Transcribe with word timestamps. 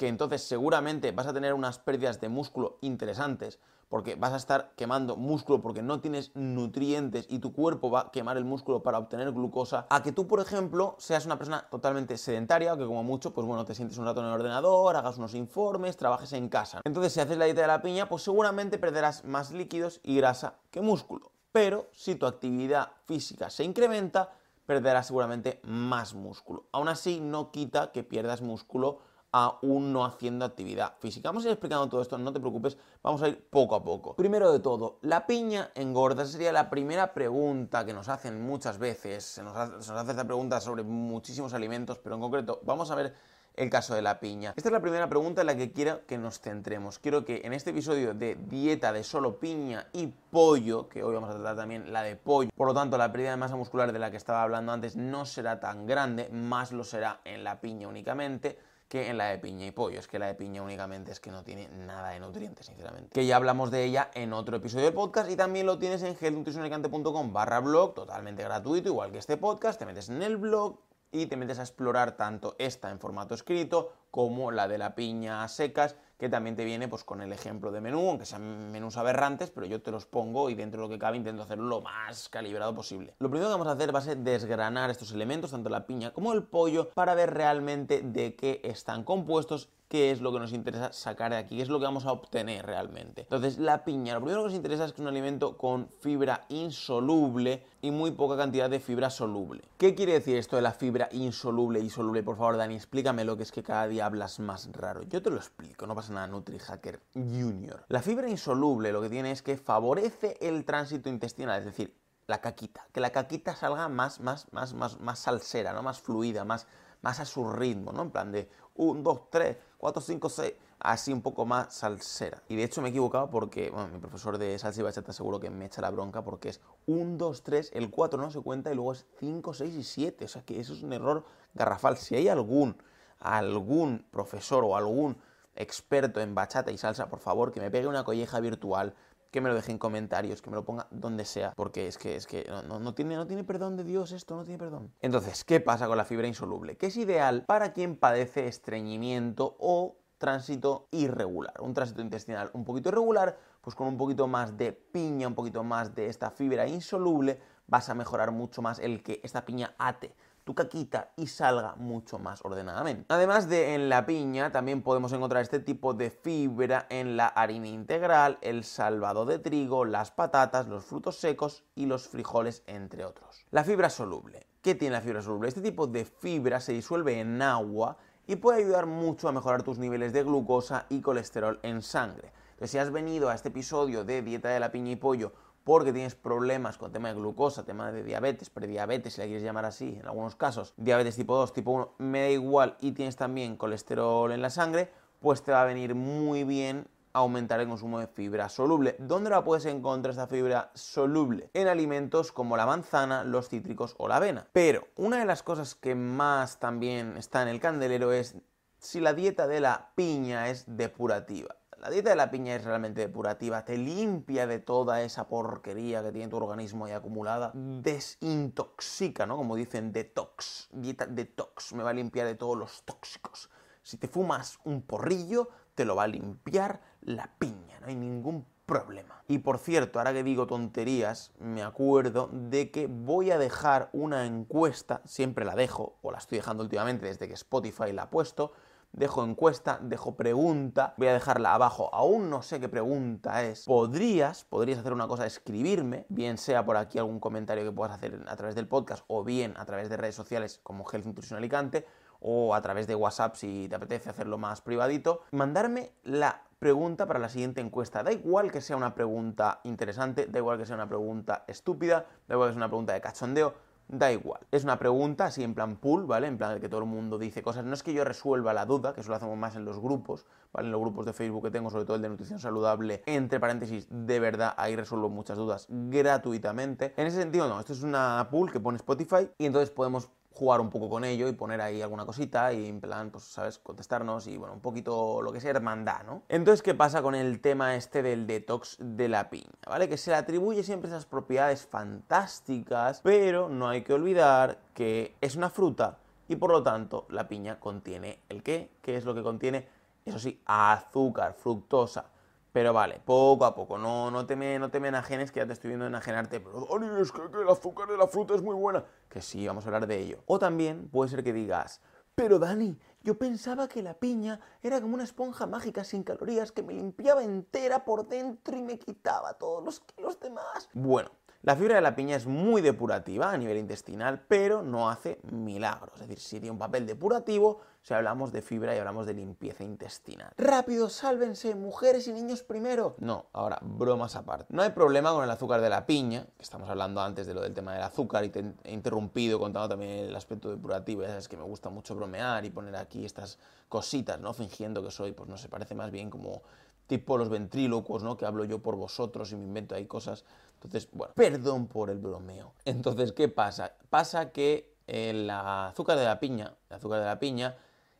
que 0.02 0.08
entonces 0.08 0.42
seguramente 0.42 1.12
vas 1.12 1.28
a 1.28 1.34
tener 1.34 1.54
unas 1.54 1.78
pérdidas 1.78 2.20
de 2.20 2.28
músculo 2.28 2.80
interesantes, 2.82 3.60
porque 3.88 4.16
vas 4.16 4.34
a 4.34 4.38
estar 4.38 4.72
quemando 4.76 5.16
músculo 5.16 5.62
porque 5.62 5.84
no 5.84 6.00
tienes 6.02 6.32
nutrientes 6.34 7.28
y 7.30 7.38
tu 7.38 7.54
cuerpo 7.54 7.92
va 7.92 8.00
a 8.00 8.12
quemar 8.12 8.36
el 8.36 8.44
músculo 8.44 8.82
para 8.82 8.98
obtener 8.98 9.32
glucosa, 9.32 9.86
a 9.92 10.02
que 10.02 10.12
tú, 10.12 10.26
por 10.26 10.40
ejemplo, 10.40 10.96
seas 10.98 11.28
una 11.28 11.38
persona 11.38 11.68
totalmente 11.70 12.18
sedentaria, 12.18 12.76
que 12.76 12.88
como 12.88 13.04
mucho, 13.04 13.32
pues 13.32 13.46
bueno, 13.46 13.64
te 13.64 13.76
sientes 13.76 14.00
un 14.00 14.06
rato 14.06 14.22
en 14.22 14.26
el 14.26 14.34
ordenador, 14.34 14.96
hagas 14.96 15.20
unos 15.20 15.36
informes, 15.36 15.98
trabajes 15.98 16.34
en 16.34 16.50
casa. 16.50 16.82
Entonces, 16.84 17.14
si 17.14 17.20
haces 17.20 17.38
la 17.38 17.46
dieta 17.46 17.62
de 17.62 17.68
la 17.68 17.84
piña, 17.84 18.10
pues 18.10 18.24
seguramente 18.24 18.80
perderás 18.80 19.24
más 19.24 19.52
líquidos 19.52 20.00
y 20.02 20.18
grasa 20.18 20.56
que 20.72 20.82
músculo. 20.82 21.32
Pero 21.52 21.90
si 21.92 22.16
tu 22.16 22.26
actividad 22.26 22.90
física 23.06 23.52
se 23.52 23.66
incrementa, 23.66 24.32
perderás 24.66 25.06
seguramente 25.06 25.60
más 25.62 26.16
músculo. 26.16 26.66
Aún 26.72 26.88
así, 26.88 27.20
no 27.20 27.52
quita 27.52 27.92
que 27.92 28.04
pierdas 28.04 28.42
músculo 28.42 29.11
aún 29.32 29.94
no 29.94 30.06
haciendo 30.06 30.46
actividad 30.46 30.96
física. 31.00 31.30
Vamos 31.30 31.44
a 31.46 31.48
ir 31.48 31.54
explicando 31.54 31.88
todo 31.88 32.02
esto, 32.02 32.18
no 32.18 32.34
te 32.34 32.40
preocupes, 32.40 32.78
vamos 33.02 33.22
a 33.22 33.30
ir 33.30 33.48
poco 33.50 33.76
a 33.76 33.84
poco. 33.84 34.16
Primero 34.16 34.52
de 34.52 34.60
todo, 34.60 34.98
¿la 35.02 35.26
piña 35.26 35.72
engorda? 35.76 36.24
Esa 36.24 36.34
sería 36.34 36.52
la 36.52 36.70
primera 36.70 37.14
pregunta 37.14 37.86
que 37.86 37.94
nos 37.94 38.10
hacen 38.10 38.42
muchas 38.42 38.78
veces. 38.78 39.24
Se 39.24 39.44
nos 39.44 39.56
hace, 39.56 40.12
esta 40.12 40.26
pregunta 40.26 40.60
sobre 40.60 40.84
muchísimos 40.84 41.54
alimentos, 41.54 41.98
pero 42.00 42.16
en 42.16 42.22
concreto, 42.22 42.60
vamos 42.64 42.92
a 42.92 42.96
ver 42.96 43.14
el 43.54 43.70
caso 43.70 43.94
de 43.94 44.02
la 44.02 44.20
piña. 44.20 44.54
Esta 44.56 44.70
es 44.70 44.74
la 44.74 44.82
primera 44.82 45.10
pregunta 45.10 45.42
en 45.42 45.48
la 45.48 45.56
que 45.58 45.74
quiero 45.74 46.06
que 46.06 46.18
nos 46.18 46.40
centremos. 46.40 47.00
Quiero 47.00 47.26
que 47.26 47.42
en 47.44 47.52
este 47.52 47.72
episodio 47.72 48.14
de 48.14 48.36
dieta 48.36 48.94
de 48.94 49.04
solo 49.04 49.40
piña 49.40 49.88
y 49.92 50.08
pollo, 50.08 50.88
que 50.88 51.04
hoy 51.04 51.14
vamos 51.14 51.30
a 51.30 51.34
tratar 51.34 51.58
también 51.58 51.92
la 51.92 52.02
de 52.02 52.16
pollo, 52.16 52.50
por 52.56 52.68
lo 52.68 52.74
tanto 52.74 52.98
la 52.98 53.12
pérdida 53.12 53.32
de 53.32 53.38
masa 53.38 53.58
muscular 53.58 53.92
de 53.92 54.00
la 54.00 54.10
que 54.10 54.18
estaba 54.18 54.44
hablando 54.44 54.72
antes 54.72 54.96
no 54.96 55.26
será 55.26 55.60
tan 55.60 55.86
grande, 55.86 56.30
más 56.30 56.72
lo 56.72 56.86
será 56.86 57.20
en 57.26 57.44
la 57.44 57.60
piña 57.60 57.90
únicamente 57.90 58.58
que 58.92 59.10
en 59.10 59.18
la 59.18 59.28
de 59.28 59.38
piña 59.38 59.66
y 59.66 59.72
pollo. 59.72 60.00
Es 60.00 60.08
que 60.10 60.20
la 60.20 60.26
de 60.26 60.36
piña 60.36 60.62
únicamente 60.62 61.14
es 61.14 61.22
que 61.22 61.32
no 61.32 61.44
tiene 61.44 61.70
nada 61.70 62.10
de 62.10 62.20
nutrientes, 62.20 62.66
sinceramente. 62.66 63.12
Que 63.14 63.26
ya 63.26 63.38
hablamos 63.38 63.72
de 63.72 63.86
ella 63.86 64.12
en 64.14 64.34
otro 64.34 64.58
episodio 64.58 64.84
del 64.84 64.94
podcast 64.94 65.32
y 65.32 65.38
también 65.38 65.66
lo 65.66 65.80
tienes 65.80 66.04
en 66.04 66.18
healthnutritionalicante.com 66.20 67.32
barra 67.32 67.62
blog, 67.62 67.94
totalmente 67.94 68.44
gratuito, 68.44 68.90
igual 68.90 69.14
que 69.14 69.20
este 69.20 69.38
podcast. 69.38 69.80
Te 69.80 69.86
metes 69.86 70.10
en 70.10 70.22
el 70.22 70.36
blog 70.36 70.78
y 71.12 71.26
te 71.26 71.38
metes 71.38 71.60
a 71.60 71.64
explorar 71.64 72.16
tanto 72.16 72.56
esta 72.58 72.90
en 72.90 73.00
formato 73.00 73.36
escrito 73.36 73.92
como 74.12 74.52
la 74.52 74.68
de 74.68 74.78
la 74.78 74.96
piña 74.96 75.48
secas 75.48 75.96
que 76.22 76.30
también 76.30 76.56
te 76.56 76.64
viene 76.64 76.88
pues, 76.88 77.04
con 77.04 77.20
el 77.22 77.34
ejemplo 77.34 77.72
de 77.72 77.82
menú, 77.82 78.08
aunque 78.08 78.26
sean 78.26 78.72
menús 78.72 78.96
aberrantes, 78.96 79.50
pero 79.50 79.66
yo 79.66 79.82
te 79.82 79.90
los 79.90 80.06
pongo 80.06 80.52
y 80.52 80.54
dentro 80.54 80.80
de 80.80 80.88
lo 80.88 80.94
que 80.94 81.00
cabe 81.00 81.18
intento 81.18 81.42
hacerlo 81.42 81.66
lo 81.66 81.82
más 81.82 82.30
calibrado 82.30 82.76
posible. 82.76 83.16
Lo 83.18 83.28
primero 83.32 83.50
que 83.50 83.54
vamos 83.54 83.68
a 83.68 83.72
hacer 83.72 83.94
va 83.94 83.98
a 83.98 84.04
ser 84.04 84.18
desgranar 84.18 84.92
estos 84.92 85.12
elementos, 85.14 85.50
tanto 85.50 85.72
la 85.72 85.88
piña 85.88 86.14
como 86.14 86.34
el 86.34 86.44
pollo, 86.44 86.92
para 86.92 87.16
ver 87.16 87.34
realmente 87.34 88.02
de 88.04 88.36
qué 88.36 88.62
están 88.64 89.04
compuestos 89.04 89.70
qué 89.92 90.10
es 90.10 90.22
lo 90.22 90.32
que 90.32 90.40
nos 90.40 90.54
interesa 90.54 90.94
sacar 90.94 91.32
de 91.32 91.38
aquí, 91.38 91.58
qué 91.58 91.64
es 91.64 91.68
lo 91.68 91.78
que 91.78 91.84
vamos 91.84 92.06
a 92.06 92.14
obtener 92.14 92.66
realmente. 92.66 93.24
Entonces, 93.24 93.58
la 93.58 93.84
piña, 93.84 94.14
lo 94.14 94.22
primero 94.22 94.40
que 94.40 94.48
nos 94.48 94.56
interesa 94.56 94.86
es 94.86 94.94
que 94.94 94.96
es 94.96 95.02
un 95.02 95.10
alimento 95.10 95.58
con 95.58 95.90
fibra 96.00 96.46
insoluble 96.48 97.66
y 97.82 97.92
muy 97.92 98.12
poca 98.12 98.38
cantidad 98.38 98.70
de 98.70 98.80
fibra 98.80 99.10
soluble. 99.10 99.64
¿Qué 99.78 99.94
quiere 99.94 100.14
decir 100.14 100.38
esto 100.38 100.56
de 100.56 100.62
la 100.62 100.72
fibra 100.72 101.10
insoluble 101.12 101.82
y 101.82 101.90
soluble? 101.90 102.24
Por 102.24 102.38
favor, 102.38 102.56
Dani, 102.56 102.76
explícame 102.76 103.26
lo 103.26 103.36
que 103.36 103.44
es 103.44 103.52
que 103.52 103.64
cada 103.64 103.86
día 103.90 104.06
hablas 104.06 104.40
más 104.40 104.70
raro. 104.72 105.04
Yo 105.04 105.22
te 105.22 105.30
lo 105.30 105.36
explico, 105.36 105.86
no 105.86 105.94
pasa 105.94 106.14
nada, 106.14 106.28
NutriHacker 106.28 107.02
Junior. 107.14 107.84
La 107.90 108.02
fibra 108.02 108.30
insoluble 108.30 108.94
lo 108.94 109.02
que 109.02 109.10
tiene 109.10 109.32
es 109.32 109.42
que 109.42 109.58
favorece 109.58 110.38
el 110.40 110.64
tránsito 110.64 111.10
intestinal, 111.10 111.60
es 111.60 111.66
decir, 111.66 111.94
la 112.28 112.40
caquita, 112.40 112.88
que 112.94 113.02
la 113.02 113.10
caquita 113.10 113.58
salga 113.58 113.90
más, 113.90 114.22
más, 114.22 114.48
más, 114.54 114.74
más, 114.74 115.02
más 115.02 115.20
salsera, 115.20 115.74
¿no? 115.74 115.84
Más 115.84 116.00
fluida, 116.00 116.46
más, 116.46 116.66
más 117.02 117.20
a 117.20 117.26
su 117.26 117.50
ritmo, 117.50 117.92
¿no? 117.92 118.04
En 118.04 118.12
plan 118.12 118.32
de 118.32 118.50
1, 118.82 119.04
2, 119.04 119.30
3, 119.30 119.58
4, 119.78 120.02
5, 120.02 120.30
6, 120.30 120.54
así 120.80 121.14
un 121.14 121.22
poco 121.22 121.46
más 121.46 121.72
salsera. 121.72 122.42
Y 122.50 122.56
de 122.56 122.64
hecho 122.64 122.82
me 122.82 122.88
he 122.88 122.90
equivocado 122.90 123.30
porque, 123.30 123.70
bueno, 123.70 123.90
mi 123.90 124.00
profesor 124.00 124.40
de 124.40 124.58
salsa 124.58 124.80
y 124.80 124.84
bachata 124.84 125.14
seguro 125.14 125.40
que 125.40 125.52
me 125.52 125.66
echa 125.66 125.82
la 125.82 125.92
bronca 125.92 126.24
porque 126.24 126.50
es 126.50 126.62
1, 126.88 127.18
2, 127.18 127.44
3, 127.44 127.72
el 127.76 127.92
4 127.92 128.20
no 128.20 128.32
se 128.32 128.42
cuenta 128.42 128.72
y 128.72 128.76
luego 128.76 128.94
es 128.94 129.06
5, 129.20 129.54
6 129.54 129.76
y 129.76 129.84
7. 129.84 130.26
O 130.26 130.28
sea 130.28 130.42
que 130.44 130.60
eso 130.60 130.74
es 130.74 130.82
un 130.82 130.94
error 130.94 131.24
garrafal. 131.54 131.98
Si 131.98 132.16
hay 132.16 132.28
algún, 132.28 132.76
algún 133.20 134.04
profesor 134.10 134.64
o 134.64 134.76
algún 134.76 135.16
experto 135.56 136.20
en 136.20 136.34
bachata 136.34 136.72
y 136.72 136.78
salsa, 136.80 137.08
por 137.08 137.20
favor, 137.20 137.52
que 137.52 137.62
me 137.62 137.70
pegue 137.70 137.86
una 137.86 138.04
colleja 138.04 138.40
virtual, 138.40 138.96
que 139.32 139.42
me 139.42 139.50
lo 139.50 139.56
deje 139.56 139.72
en 139.72 139.78
comentarios, 139.78 140.42
que 140.42 140.50
me 140.50 140.58
lo 140.58 140.66
ponga 140.66 140.88
donde 140.92 141.26
sea, 141.26 141.54
porque 141.56 141.88
es 141.88 141.98
que, 141.98 142.16
es 142.16 142.28
que 142.28 142.46
no, 142.68 142.80
no, 142.80 142.94
tiene, 142.94 143.16
no 143.16 143.26
tiene 143.26 143.44
perdón 143.44 143.78
de 143.78 143.86
Dios 143.86 144.12
esto, 144.12 144.36
no 144.36 144.44
tiene 144.44 144.60
perdón. 144.60 144.94
Entonces, 145.00 145.44
¿qué 145.46 145.62
pasa 145.62 145.88
con 145.88 145.98
la 145.98 146.06
fibra 146.06 146.28
insoluble? 146.28 146.78
Que 146.78 146.88
es 146.88 146.98
ideal 146.98 147.46
para 147.46 147.72
quien 147.72 147.96
padece 147.96 148.48
estreñimiento 148.48 149.56
o 149.60 149.96
tránsito 150.18 150.88
irregular, 150.92 151.54
un 151.62 151.74
tránsito 151.74 152.02
intestinal 152.02 152.52
un 152.54 152.64
poquito 152.64 152.90
irregular, 152.90 153.40
pues 153.62 153.76
con 153.76 153.88
un 153.88 153.98
poquito 153.98 154.28
más 154.28 154.56
de 154.58 154.72
piña, 154.74 155.28
un 155.28 155.34
poquito 155.34 155.64
más 155.64 155.96
de 155.96 156.08
esta 156.08 156.30
fibra 156.30 156.68
insoluble, 156.68 157.40
vas 157.66 157.90
a 157.90 157.96
mejorar 157.96 158.32
mucho 158.32 158.62
más 158.62 158.80
el 158.80 159.02
que 159.02 159.22
esta 159.24 159.46
piña 159.46 159.74
ate 159.80 160.14
tu 160.44 160.56
caquita 160.56 161.12
y 161.16 161.28
salga 161.28 161.76
mucho 161.76 162.20
más 162.20 162.44
ordenadamente. 162.44 163.06
Además 163.10 163.48
de 163.48 163.76
en 163.76 163.90
la 163.90 164.06
piña, 164.06 164.52
también 164.52 164.82
podemos 164.82 165.14
encontrar 165.14 165.42
este 165.42 165.60
tipo 165.60 165.94
de 165.94 166.10
fibra 166.10 166.88
en 166.90 167.18
la 167.18 167.28
harina 167.28 167.68
integral, 167.68 168.38
el 168.42 168.64
salvado 168.64 169.26
de 169.26 169.40
trigo, 169.40 169.86
las 169.86 170.12
patatas, 170.12 170.68
los 170.68 170.86
frutos 170.86 171.18
secos 171.18 171.64
y 171.76 171.86
los 171.86 172.08
frijoles, 172.08 172.64
entre 172.68 173.06
otros. 173.06 173.46
La 173.52 173.64
fibra 173.64 173.90
soluble. 173.90 174.48
¿Qué 174.62 174.76
tiene 174.76 174.94
la 174.94 175.02
fibra 175.02 175.22
soluble? 175.22 175.48
Este 175.48 175.62
tipo 175.62 175.88
de 175.88 176.06
fibra 176.06 176.60
se 176.60 176.74
disuelve 176.74 177.20
en 177.20 177.42
agua 177.42 177.98
y 178.28 178.36
puede 178.36 178.60
ayudar 178.60 178.86
mucho 178.86 179.28
a 179.28 179.32
mejorar 179.32 179.64
tus 179.64 179.78
niveles 179.78 180.14
de 180.14 180.24
glucosa 180.24 180.86
y 180.90 181.02
colesterol 181.02 181.60
en 181.64 181.82
sangre. 181.82 182.32
Entonces, 182.52 182.72
si 182.72 182.78
has 182.78 182.92
venido 182.92 183.30
a 183.30 183.34
este 183.34 183.50
episodio 183.50 184.04
de 184.04 184.22
dieta 184.22 184.50
de 184.50 184.60
la 184.60 184.72
piña 184.72 184.92
y 184.92 184.96
pollo 184.96 185.34
porque 185.64 185.94
tienes 185.94 186.16
problemas 186.16 186.78
con 186.78 186.92
tema 186.92 187.10
de 187.10 187.16
glucosa, 187.16 187.64
tema 187.64 187.92
de 187.92 188.04
diabetes, 188.04 188.50
prediabetes, 188.50 189.14
si 189.14 189.22
la 189.22 189.28
quieres 189.28 189.44
llamar 189.44 189.66
así, 189.66 189.98
en 190.00 190.08
algunos 190.08 190.36
casos, 190.36 190.74
diabetes 190.78 191.16
tipo 191.16 191.36
2, 191.36 191.54
tipo 191.54 191.72
1, 191.72 191.94
me 192.00 192.22
da 192.22 192.30
igual 192.30 192.78
y 192.80 192.92
tienes 192.92 193.16
también 193.16 193.58
colesterol 193.58 194.32
en 194.32 194.42
la 194.42 194.50
sangre, 194.50 194.90
pues 195.20 195.44
te 195.44 195.52
va 195.52 195.62
a 195.62 195.66
venir 195.66 195.96
muy 195.96 196.44
bien 196.44 196.88
aumentar 197.14 197.60
el 197.60 197.68
consumo 197.68 198.00
de 198.00 198.08
fibra 198.08 198.50
soluble. 198.50 198.96
¿Dónde 199.00 199.30
la 199.30 199.44
puedes 199.44 199.66
encontrar 199.66 200.12
esta 200.12 200.28
fibra 200.28 200.72
soluble? 200.74 201.50
En 201.54 201.68
alimentos 201.68 202.32
como 202.32 202.58
la 202.58 202.66
manzana, 202.66 203.24
los 203.24 203.50
cítricos 203.50 203.96
o 203.98 204.08
la 204.08 204.18
avena. 204.18 204.48
Pero 204.54 204.88
una 204.96 205.20
de 205.20 205.26
las 205.26 205.44
cosas 205.44 205.76
que 205.76 205.96
más 205.96 206.60
también 206.60 207.18
está 207.18 207.42
en 207.42 207.50
el 207.50 207.60
candelero 207.60 208.12
es 208.12 208.36
si 208.80 209.00
la 209.00 209.14
dieta 209.14 209.48
de 209.48 209.60
la 209.60 209.92
piña 209.96 210.50
es 210.50 210.66
depurativa. 210.68 211.56
La 211.82 211.90
dieta 211.90 212.12
de 212.12 212.16
la 212.16 212.30
piña 212.30 212.54
es 212.54 212.64
realmente 212.64 213.02
depurativa, 213.02 213.66
te 213.66 213.76
limpia 213.76 214.46
de 214.46 214.60
toda 214.60 215.02
esa 215.02 215.28
porquería 215.28 216.04
que 216.04 216.12
tiene 216.12 216.28
tu 216.28 216.38
organismo 216.38 216.86
ahí 216.86 216.92
acumulada, 216.92 217.52
desintoxica, 217.56 219.26
¿no? 219.26 219.36
Como 219.36 219.56
dicen, 219.56 219.92
detox, 219.92 220.70
dieta 220.72 221.08
detox, 221.08 221.74
me 221.74 221.82
va 221.82 221.90
a 221.90 221.94
limpiar 221.94 222.28
de 222.28 222.36
todos 222.36 222.56
los 222.56 222.84
tóxicos. 222.84 223.50
Si 223.82 223.98
te 223.98 224.08
fumas 224.08 224.60
un 224.64 224.84
porrillo, 224.84 225.50
te 225.74 225.84
lo 225.84 225.96
va 225.96 226.04
a 226.04 226.08
limpiar 226.08 226.82
la 227.02 227.32
piña, 227.40 227.80
no 227.80 227.88
hay 227.88 227.96
ningún 227.96 228.46
problema. 228.68 229.24
Y 229.28 229.40
por 229.40 229.58
cierto, 229.58 229.98
ahora 229.98 230.14
que 230.14 230.22
digo 230.22 230.46
tonterías, 230.46 231.32
me 231.40 231.64
acuerdo 231.64 232.30
de 232.32 232.70
que 232.70 232.86
voy 232.86 233.32
a 233.32 233.40
dejar 233.40 233.90
una 233.92 234.28
encuesta, 234.28 235.02
siempre 235.06 235.46
la 235.46 235.56
dejo, 235.56 235.98
o 236.04 236.12
la 236.12 236.20
estoy 236.20 236.38
dejando 236.38 236.62
últimamente 236.62 237.08
desde 237.08 237.28
que 237.28 237.34
Spotify 237.34 237.92
la 237.92 238.04
ha 238.04 238.10
puesto, 238.12 238.54
dejo 238.94 239.24
encuesta, 239.24 239.80
dejo 239.82 240.16
pregunta, 240.16 240.94
voy 240.98 241.08
a 241.08 241.14
dejarla 241.14 241.54
abajo, 241.54 241.90
aún 241.94 242.30
no 242.30 242.42
sé 242.42 242.60
qué 242.60 242.70
pregunta 242.70 243.44
es. 243.44 243.66
Podrías, 243.66 244.44
podrías 244.46 244.80
hacer 244.80 244.94
una 244.94 245.08
cosa, 245.08 245.26
escribirme, 245.26 246.06
bien 246.10 246.38
sea 246.38 246.66
por 246.66 246.78
aquí 246.78 247.00
algún 247.00 247.20
comentario 247.20 247.64
que 247.64 247.72
puedas 247.72 247.96
hacer 247.96 248.24
a 248.28 248.36
través 248.36 248.56
del 248.56 248.68
podcast 248.68 249.04
o 249.08 249.24
bien 249.24 249.54
a 249.58 249.66
través 249.66 249.90
de 249.90 249.98
redes 249.98 250.16
sociales 250.16 250.60
como 250.64 250.86
Health 250.90 251.06
Nutrition 251.06 251.38
Alicante 251.38 251.86
o 252.20 252.54
a 252.54 252.62
través 252.62 252.88
de 252.88 252.96
WhatsApp 252.96 253.36
si 253.36 253.68
te 253.68 253.76
apetece 253.76 254.10
hacerlo 254.10 254.38
más 254.38 254.62
privadito, 254.62 255.24
mandarme 255.32 255.92
la 256.04 256.44
pregunta 256.60 257.08
para 257.08 257.18
la 257.18 257.30
siguiente 257.30 257.60
encuesta. 257.60 258.04
Da 258.04 258.12
igual 258.12 258.52
que 258.52 258.62
sea 258.62 258.78
una 258.78 258.94
pregunta 258.94 259.62
interesante, 259.64 260.28
da 260.28 260.38
igual 260.38 260.60
que 260.60 260.68
sea 260.68 260.76
una 260.76 260.88
pregunta 260.88 261.44
estúpida, 261.48 262.06
da 262.28 262.36
igual 262.36 262.50
que 262.50 262.54
sea 262.54 262.60
una 262.60 262.68
pregunta 262.68 262.94
de 262.94 263.02
cachondeo, 263.02 263.56
da 263.92 264.12
igual. 264.12 264.40
Es 264.52 264.64
una 264.64 264.80
pregunta 264.80 265.26
así 265.26 265.44
en 265.44 265.54
plan 265.54 265.76
pool, 265.76 266.06
¿vale? 266.06 266.28
En 266.28 266.38
plan 266.38 266.56
de 266.56 266.62
que 266.62 266.70
todo 266.70 266.82
el 266.82 266.88
mundo 266.88 267.18
dice 267.18 267.44
cosas. 267.44 267.66
No 267.66 267.74
es 267.74 267.84
que 267.84 267.94
yo 267.94 268.04
resuelva 268.04 268.54
la 268.54 268.66
duda, 268.66 268.94
que 268.94 269.02
eso 269.02 269.10
lo 269.10 269.18
hacemos 269.18 269.38
más 269.38 269.56
en 269.56 269.66
los 269.66 269.80
grupos, 269.80 270.26
¿vale? 270.54 270.68
En 270.68 270.72
los 270.72 270.82
grupos 270.82 271.06
de 271.06 271.14
Facebook 271.14 271.44
que 271.44 271.52
tengo, 271.52 271.70
sobre 271.70 271.86
todo 271.86 271.98
el 271.98 272.02
de 272.02 272.10
nutrición 272.10 272.40
saludable, 272.40 273.04
entre 273.06 273.40
paréntesis, 273.40 273.88
de 273.90 274.20
verdad, 274.20 274.54
ahí 274.58 274.76
resuelvo 274.76 275.10
muchas 275.10 275.38
dudas 275.38 275.68
gratuitamente. 275.70 276.94
En 276.98 277.08
ese 277.08 277.18
sentido, 277.18 277.48
no, 277.48 277.60
esto 277.60 277.74
es 277.74 277.84
una 277.84 278.28
pool 278.32 278.52
que 278.52 278.60
pone 278.60 278.78
Spotify 278.78 279.30
y 279.38 279.46
entonces 279.46 279.70
podemos 279.70 280.10
jugar 280.34 280.62
un 280.62 280.70
poco 280.70 280.90
con 280.90 281.04
ello 281.04 281.28
y 281.28 281.34
poner 281.34 281.62
ahí 281.62 281.82
alguna 281.82 282.06
cosita 282.06 282.54
y 282.54 282.68
en 282.68 282.80
plan, 282.80 283.12
pues, 283.12 283.26
¿sabes? 283.26 283.60
Contestarnos 283.60 284.28
y, 284.28 284.38
bueno, 284.38 284.54
un 284.54 284.62
poquito 284.62 285.22
lo 285.22 285.32
que 285.32 285.42
sea 285.42 285.52
hermandad, 285.52 286.04
¿no? 286.06 286.24
Entonces, 286.30 286.62
¿qué 286.62 286.74
pasa 286.74 287.02
con 287.02 287.16
el 287.16 287.42
tema 287.42 287.76
este 287.76 288.02
del 288.02 288.28
detox 288.28 288.78
de 288.80 289.10
la 289.10 289.30
piña? 289.30 289.50
¿Vale? 289.68 289.90
Que 289.90 289.98
se 289.98 290.12
le 290.12 290.18
atribuye 290.18 290.64
siempre 290.64 290.90
esas 290.90 291.06
propiedades 291.06 291.66
fantásticas, 291.66 293.02
pero 293.02 293.50
no 293.50 293.68
hay 293.70 293.84
que 293.84 293.94
olvidar 293.94 294.60
que 294.74 295.16
es 295.22 295.36
una 295.36 295.50
fruta 295.50 295.98
y 296.28 296.38
por 296.38 296.52
lo 296.52 296.64
tanto 296.64 297.06
la 297.10 297.28
piña 297.28 297.60
contiene 297.60 298.20
el 298.30 298.42
qué? 298.42 298.72
¿Qué 298.82 298.96
es 298.96 299.04
lo 299.04 299.14
que 299.14 299.22
contiene? 299.22 299.68
Eso 300.06 300.18
sí, 300.18 300.42
azúcar, 300.46 301.34
fructosa. 301.34 302.06
Pero 302.52 302.74
vale, 302.74 303.02
poco 303.04 303.46
a 303.46 303.56
poco, 303.56 303.78
no, 303.78 304.12
no, 304.12 304.26
te, 304.26 304.36
me, 304.36 304.60
no 304.60 304.70
te 304.70 304.78
enajenes, 304.78 305.32
que 305.32 305.40
ya 305.40 305.48
te 305.48 305.54
estoy 305.54 305.70
viendo 305.70 305.88
enajenarte. 305.88 306.42
Pero 306.42 306.68
Dani, 306.70 307.02
es 307.02 307.12
que, 307.12 307.22
el 307.22 307.50
azúcar 307.50 307.88
de 307.88 307.98
la 307.98 308.08
fruta 308.08 308.36
es 308.36 308.42
muy 308.42 308.56
buena. 308.56 308.84
Que 309.10 309.22
sí, 309.22 309.48
vamos 309.48 309.66
a 309.66 309.70
hablar 309.70 309.88
de 309.88 310.00
ello. 310.00 310.24
O 310.26 310.38
también 310.38 310.90
puede 310.90 311.10
ser 311.10 311.24
que 311.24 311.32
digas, 311.32 311.82
pero 312.14 312.40
Dani, 312.40 312.78
yo 313.04 313.18
pensaba 313.18 313.68
que 313.68 313.82
la 313.82 313.94
piña 313.94 314.40
era 314.62 314.82
como 314.82 314.96
una 314.96 315.04
esponja 315.04 315.48
mágica 315.48 315.84
sin 315.84 316.04
calorías 316.04 316.52
que 316.52 316.62
me 316.62 316.74
limpiaba 316.74 317.24
entera 317.24 317.86
por 317.86 318.08
dentro 318.08 318.58
y 318.58 318.62
me 318.62 318.78
quitaba 318.78 319.34
todos 319.36 319.64
los 319.64 319.80
kilos 319.80 320.20
de 320.20 320.30
más. 320.30 320.70
Bueno, 320.74 321.10
La 321.44 321.56
fibra 321.56 321.74
de 321.74 321.82
la 321.82 321.96
piña 321.96 322.16
es 322.16 322.28
muy 322.28 322.62
depurativa 322.62 323.32
a 323.32 323.38
nivel 323.38 323.58
intestinal, 323.58 324.24
pero 324.28 324.62
no 324.62 324.92
hace 324.92 325.20
milagros. 325.24 325.96
Es 325.96 326.02
decir, 326.02 326.20
si 326.20 326.40
tiene 326.40 326.52
un 326.52 326.60
papel 326.60 326.86
depurativo, 326.86 327.62
si 327.82 327.96
hablamos 327.96 328.32
de 328.32 328.44
fibra 328.44 328.76
y 328.76 328.78
hablamos 328.78 329.08
de 329.08 329.16
limpieza 329.16 329.64
intestinal. 329.64 330.32
Rápido, 330.38 330.88
sálvense, 330.88 331.56
mujeres 331.56 332.08
y 332.08 332.14
niños 332.14 332.44
primero. 332.44 332.94
No, 333.00 333.26
ahora, 333.34 333.58
bromas 333.60 334.16
aparte. 334.16 334.54
No 334.54 334.62
hay 334.62 334.70
problema 334.70 335.14
con 335.14 335.24
el 335.24 335.32
azúcar 335.32 335.62
de 335.62 335.70
la 335.70 335.88
piña, 335.88 336.28
que 336.38 336.44
estamos 336.44 336.70
hablando 336.70 337.02
antes 337.02 337.26
de 337.26 337.34
lo 337.34 337.42
del 337.42 337.56
tema 337.56 337.74
del 337.74 337.82
azúcar 337.82 338.24
y 338.24 338.30
te 338.30 338.46
he 338.64 338.72
interrumpido 338.72 339.40
contando 339.40 339.68
también 339.68 340.10
el 340.10 340.16
aspecto 340.16 340.52
depurativo. 340.52 341.02
Ya 341.02 341.08
sabes 341.08 341.28
que 341.28 341.38
me 341.38 341.44
gusta 341.44 341.72
mucho 341.72 341.96
bromear 341.96 342.46
y 342.46 342.52
poner 342.52 342.76
aquí 342.76 343.04
estas 343.04 343.40
cositas, 343.68 344.20
¿no? 344.20 344.32
Fingiendo 344.36 344.84
que 344.84 344.92
soy, 344.92 345.14
pues 345.14 345.28
no 345.28 345.38
se 345.38 345.50
parece 345.50 345.74
más 345.74 345.90
bien 345.90 346.12
como 346.12 346.44
tipo 346.88 347.18
los 347.18 347.30
ventrílocos, 347.30 348.04
¿no? 348.04 348.18
Que 348.18 348.26
hablo 348.26 348.44
yo 348.44 348.62
por 348.62 348.76
vosotros 348.76 349.32
y 349.32 349.36
me 349.36 349.46
invento 349.46 349.76
ahí 349.76 349.86
cosas. 349.86 350.26
Entonces, 350.56 350.90
bueno, 350.92 351.14
perdón 351.16 351.68
por 351.68 351.90
el 351.90 352.00
bromeo. 352.00 352.54
Entonces, 352.66 353.14
¿qué 353.14 353.28
pasa? 353.28 353.74
Pasa 353.90 354.32
que 354.32 354.76
el 354.88 355.30
azúcar 355.30 355.98
de 355.98 356.06
la 356.06 356.20
piña, 356.20 356.56
el 356.70 356.76
azúcar 356.76 357.00
de 357.00 357.06
la 357.06 357.20
piña 357.20 357.58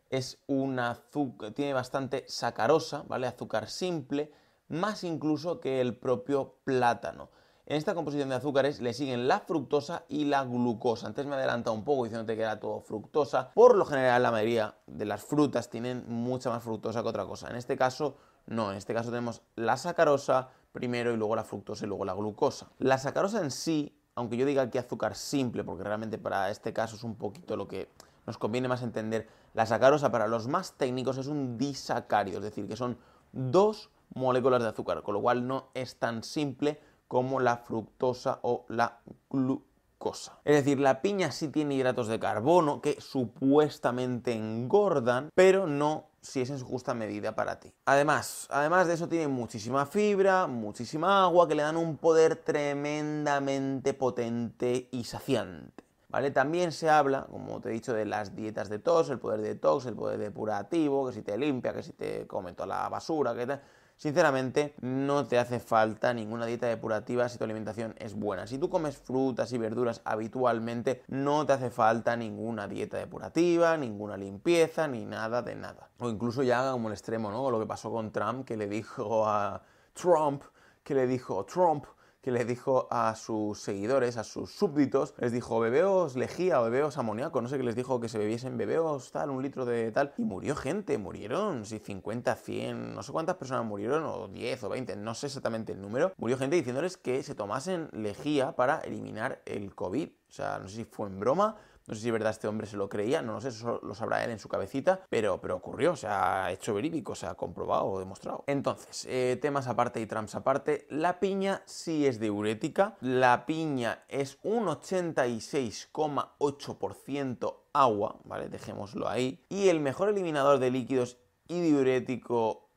es 0.10 0.40
un 0.48 0.78
azúcar, 0.78 1.52
tiene 1.52 1.74
bastante 1.74 2.26
sacarosa, 2.28 3.04
¿vale? 3.08 3.28
Azúcar 3.28 3.70
simple, 3.70 4.32
más 4.68 5.04
incluso 5.04 5.60
que 5.60 5.80
el 5.80 5.96
propio 5.96 6.56
plátano. 6.66 7.30
En 7.66 7.78
esta 7.78 7.94
composición 7.94 8.28
de 8.28 8.36
azúcares 8.36 8.82
le 8.82 8.94
siguen 8.94 9.30
la 9.30 9.40
fructosa 9.40 10.04
y 10.10 10.26
la 10.26 10.44
glucosa. 10.44 11.08
Antes 11.08 11.26
me 11.26 11.34
he 11.34 11.38
adelantado 11.38 11.74
un 11.74 11.86
poco 11.86 12.04
diciéndote 12.04 12.36
que 12.36 12.42
era 12.42 12.60
todo 12.60 12.82
fructosa. 12.82 13.52
Por 13.54 13.78
lo 13.78 13.86
general, 13.86 14.24
la 14.24 14.32
mayoría 14.32 14.76
de 14.88 15.06
las 15.06 15.24
frutas 15.24 15.70
tienen 15.70 16.04
mucha 16.08 16.50
más 16.50 16.62
fructosa 16.64 17.02
que 17.02 17.08
otra 17.08 17.26
cosa. 17.26 17.50
En 17.50 17.56
este 17.56 17.78
caso, 17.78 18.18
no. 18.48 18.72
En 18.72 18.78
este 18.78 18.94
caso 18.94 19.10
tenemos 19.10 19.42
la 19.56 19.78
sacarosa 19.78 20.50
primero 20.72 21.14
y 21.14 21.18
luego 21.18 21.36
la 21.36 21.44
fructosa 21.44 21.86
y 21.86 21.88
luego 21.88 22.06
la 22.06 22.14
glucosa. 22.14 22.72
La 22.80 22.98
sacarosa 22.98 23.42
en 23.42 23.52
sí, 23.52 23.96
aunque 24.16 24.38
yo 24.38 24.46
diga 24.46 24.70
que 24.70 24.80
azúcar 24.80 25.16
simple, 25.16 25.64
porque 25.64 25.84
realmente 25.84 26.18
para 26.18 26.50
este 26.50 26.74
caso 26.74 26.96
es 26.96 27.04
un 27.04 27.16
poquito 27.16 27.56
lo 27.56 27.68
que 27.68 27.90
nos 28.26 28.38
conviene 28.38 28.68
más 28.68 28.84
entender, 28.84 29.28
la 29.54 29.66
sacarosa 29.66 30.12
para 30.12 30.28
los 30.28 30.48
más 30.48 30.74
técnicos 30.74 31.18
es 31.18 31.28
un 31.28 31.58
disacárido, 31.58 32.38
es 32.38 32.44
decir, 32.44 32.68
que 32.68 32.76
son 32.76 32.98
dos 33.32 33.90
moléculas 34.14 34.62
de 34.62 34.70
azúcar, 34.70 35.04
con 35.04 35.16
lo 35.16 35.22
cual 35.22 35.48
no 35.48 35.70
es 35.74 35.98
tan 35.98 36.24
simple 36.24 36.80
como 37.08 37.40
la 37.40 37.58
fructosa 37.58 38.40
o 38.42 38.66
la 38.70 39.00
glucosa. 39.30 40.40
Es 40.46 40.56
decir, 40.56 40.80
la 40.80 41.02
piña 41.02 41.32
sí 41.32 41.50
tiene 41.50 41.76
hidratos 41.76 42.08
de 42.08 42.20
carbono 42.20 42.82
que 42.82 43.00
supuestamente 43.02 44.34
engordan, 44.34 45.30
pero 45.36 45.68
no 45.68 46.11
si 46.22 46.42
es 46.42 46.50
en 46.50 46.60
su 46.60 46.66
justa 46.66 46.94
medida 46.94 47.36
para 47.36 47.60
ti. 47.60 47.74
Además, 47.86 48.48
además 48.52 48.88
de 48.88 48.94
eso 48.94 49.10
tiene 49.10 49.28
muchísima 49.28 49.86
fibra, 49.86 50.48
muchísima 50.48 51.24
agua 51.24 51.48
que 51.48 51.56
le 51.56 51.64
dan 51.64 51.78
un 51.78 51.98
poder 51.98 52.36
tremendamente 52.36 53.94
potente 53.94 54.88
y 54.92 55.04
saciante. 55.04 55.84
¿Vale? 56.10 56.30
También 56.30 56.74
se 56.74 56.90
habla, 56.90 57.26
como 57.32 57.62
te 57.62 57.70
he 57.70 57.72
dicho, 57.72 57.94
de 57.94 58.06
las 58.06 58.36
dietas 58.36 58.68
de 58.68 58.80
tos, 58.80 59.10
el 59.10 59.18
poder 59.18 59.40
de 59.42 59.56
tos, 59.56 59.86
el 59.86 59.96
poder 59.96 60.20
depurativo, 60.20 61.08
que 61.08 61.14
si 61.14 61.22
te 61.22 61.38
limpia, 61.38 61.74
que 61.74 61.84
si 61.84 61.94
te 61.94 62.28
come 62.28 62.52
toda 62.52 62.68
la 62.68 62.90
basura, 62.90 63.34
que 63.34 63.48
tal. 63.48 63.62
Sinceramente, 64.02 64.74
no 64.82 65.28
te 65.28 65.38
hace 65.38 65.60
falta 65.60 66.12
ninguna 66.12 66.48
dieta 66.48 66.66
depurativa 66.66 67.30
si 67.30 67.38
tu 67.38 67.44
alimentación 67.44 67.94
es 68.00 68.16
buena. 68.16 68.48
Si 68.48 68.58
tú 68.58 68.68
comes 68.68 68.98
frutas 68.98 69.54
y 69.54 69.60
verduras 69.60 70.02
habitualmente, 70.06 71.04
no 71.08 71.46
te 71.46 71.54
hace 71.54 71.70
falta 71.70 72.16
ninguna 72.16 72.68
dieta 72.68 72.98
depurativa, 72.98 73.78
ninguna 73.78 74.18
limpieza, 74.18 74.88
ni 74.88 75.06
nada 75.06 75.44
de 75.44 75.54
nada. 75.54 75.92
O 76.00 76.10
incluso 76.10 76.42
ya 76.42 76.72
como 76.72 76.88
el 76.88 76.94
extremo, 76.94 77.30
¿no? 77.30 77.52
Lo 77.52 77.60
que 77.60 77.68
pasó 77.68 77.92
con 77.92 78.12
Trump, 78.12 78.44
que 78.44 78.58
le 78.58 78.68
dijo 78.68 79.28
a 79.28 79.62
Trump, 79.94 80.46
que 80.84 80.96
le 80.96 81.06
dijo 81.06 81.46
Trump, 81.46 81.86
que 82.22 82.32
le 82.32 82.46
dijo 82.46 82.88
a 82.92 83.16
sus 83.16 83.60
seguidores, 83.60 84.18
a 84.18 84.24
sus 84.24 84.52
súbditos, 84.52 85.14
les 85.18 85.32
dijo, 85.32 85.60
bebeos 85.60 86.16
lejía 86.16 86.62
o 86.62 86.66
bebeos 86.66 86.98
amoníaco, 86.98 87.42
no 87.42 87.50
sé 87.50 87.58
qué 87.58 87.64
les 87.64 87.76
dijo 87.76 88.00
que 88.00 88.10
se 88.10 88.20
bebiesen, 88.20 88.58
bebeos 88.58 89.12
tal, 89.12 89.32
un 89.32 89.42
litro 89.42 89.66
de 89.66 89.92
tal, 89.92 90.14
y 90.18 90.24
murió 90.24 90.56
gente, 90.56 90.98
murieron, 90.98 91.66
si 91.66 91.80
50, 91.80 92.36
100, 92.36 92.94
no 92.94 93.04
sé 93.04 93.12
cuántas 93.12 93.36
personas 93.38 93.66
murieron, 93.66 94.04
o 94.06 94.28
10 94.28 94.64
o 94.64 94.70
20, 94.70 94.96
no 94.98 95.16
sé 95.16 95.28
exactamente 95.28 95.74
el 95.74 95.82
número, 95.82 96.14
murió 96.18 96.38
gente 96.38 96.56
diciéndoles 96.56 96.98
que 96.98 97.24
se 97.24 97.36
tomasen 97.36 97.90
lejía 97.92 98.56
para 98.56 98.80
eliminar 98.82 99.42
el 99.46 99.74
COVID, 99.74 100.10
o 100.30 100.32
sea, 100.32 100.60
no 100.60 100.70
sé 100.70 100.76
si 100.78 100.86
fue 100.86 101.08
en 101.08 101.20
broma, 101.20 101.58
no 101.88 101.96
sé 101.96 102.02
si 102.02 102.08
es 102.08 102.14
verdad 102.14 102.32
este 102.32 102.48
hombre 102.48 102.68
se 102.68 102.78
lo 102.78 102.90
creía, 102.90 103.22
no 103.22 103.34
lo 103.34 103.42
sé, 103.42 103.50
eso 103.50 103.80
lo 103.84 103.94
sabrá 103.96 104.24
él 104.24 104.32
en 104.32 104.40
su 104.40 104.48
cabecita, 104.48 105.02
pero, 105.10 105.42
pero 105.42 105.56
ocurrió, 105.56 105.96
se 105.96 106.08
ha 106.08 106.52
hecho 106.52 106.74
verídico, 106.74 107.16
se 107.16 107.26
ha 107.26 107.36
comprobado 107.36 107.86
o 107.86 108.00
demostrado. 108.00 108.44
Entonces, 108.48 109.06
eh, 109.10 109.38
temas 109.42 109.68
aparte 109.68 110.00
y 110.00 110.06
trams 110.06 110.36
aparte, 110.36 110.88
la 110.90 111.20
piña 111.20 111.64
sí 111.66 112.06
es 112.06 112.20
diurética, 112.20 112.96
la 113.02 113.46
piña 113.46 114.04
es 114.08 114.38
un 114.44 114.68
86,8% 114.68 117.56
agua, 117.74 118.20
¿vale? 118.26 118.50
Dejémoslo 118.50 119.10
ahí. 119.10 119.44
Y 119.50 119.70
el 119.70 119.80
mejor 119.80 120.10
eliminador 120.10 120.60
de 120.60 120.72
líquidos 120.72 121.18
y 121.48 121.62
diurético, 121.62 122.70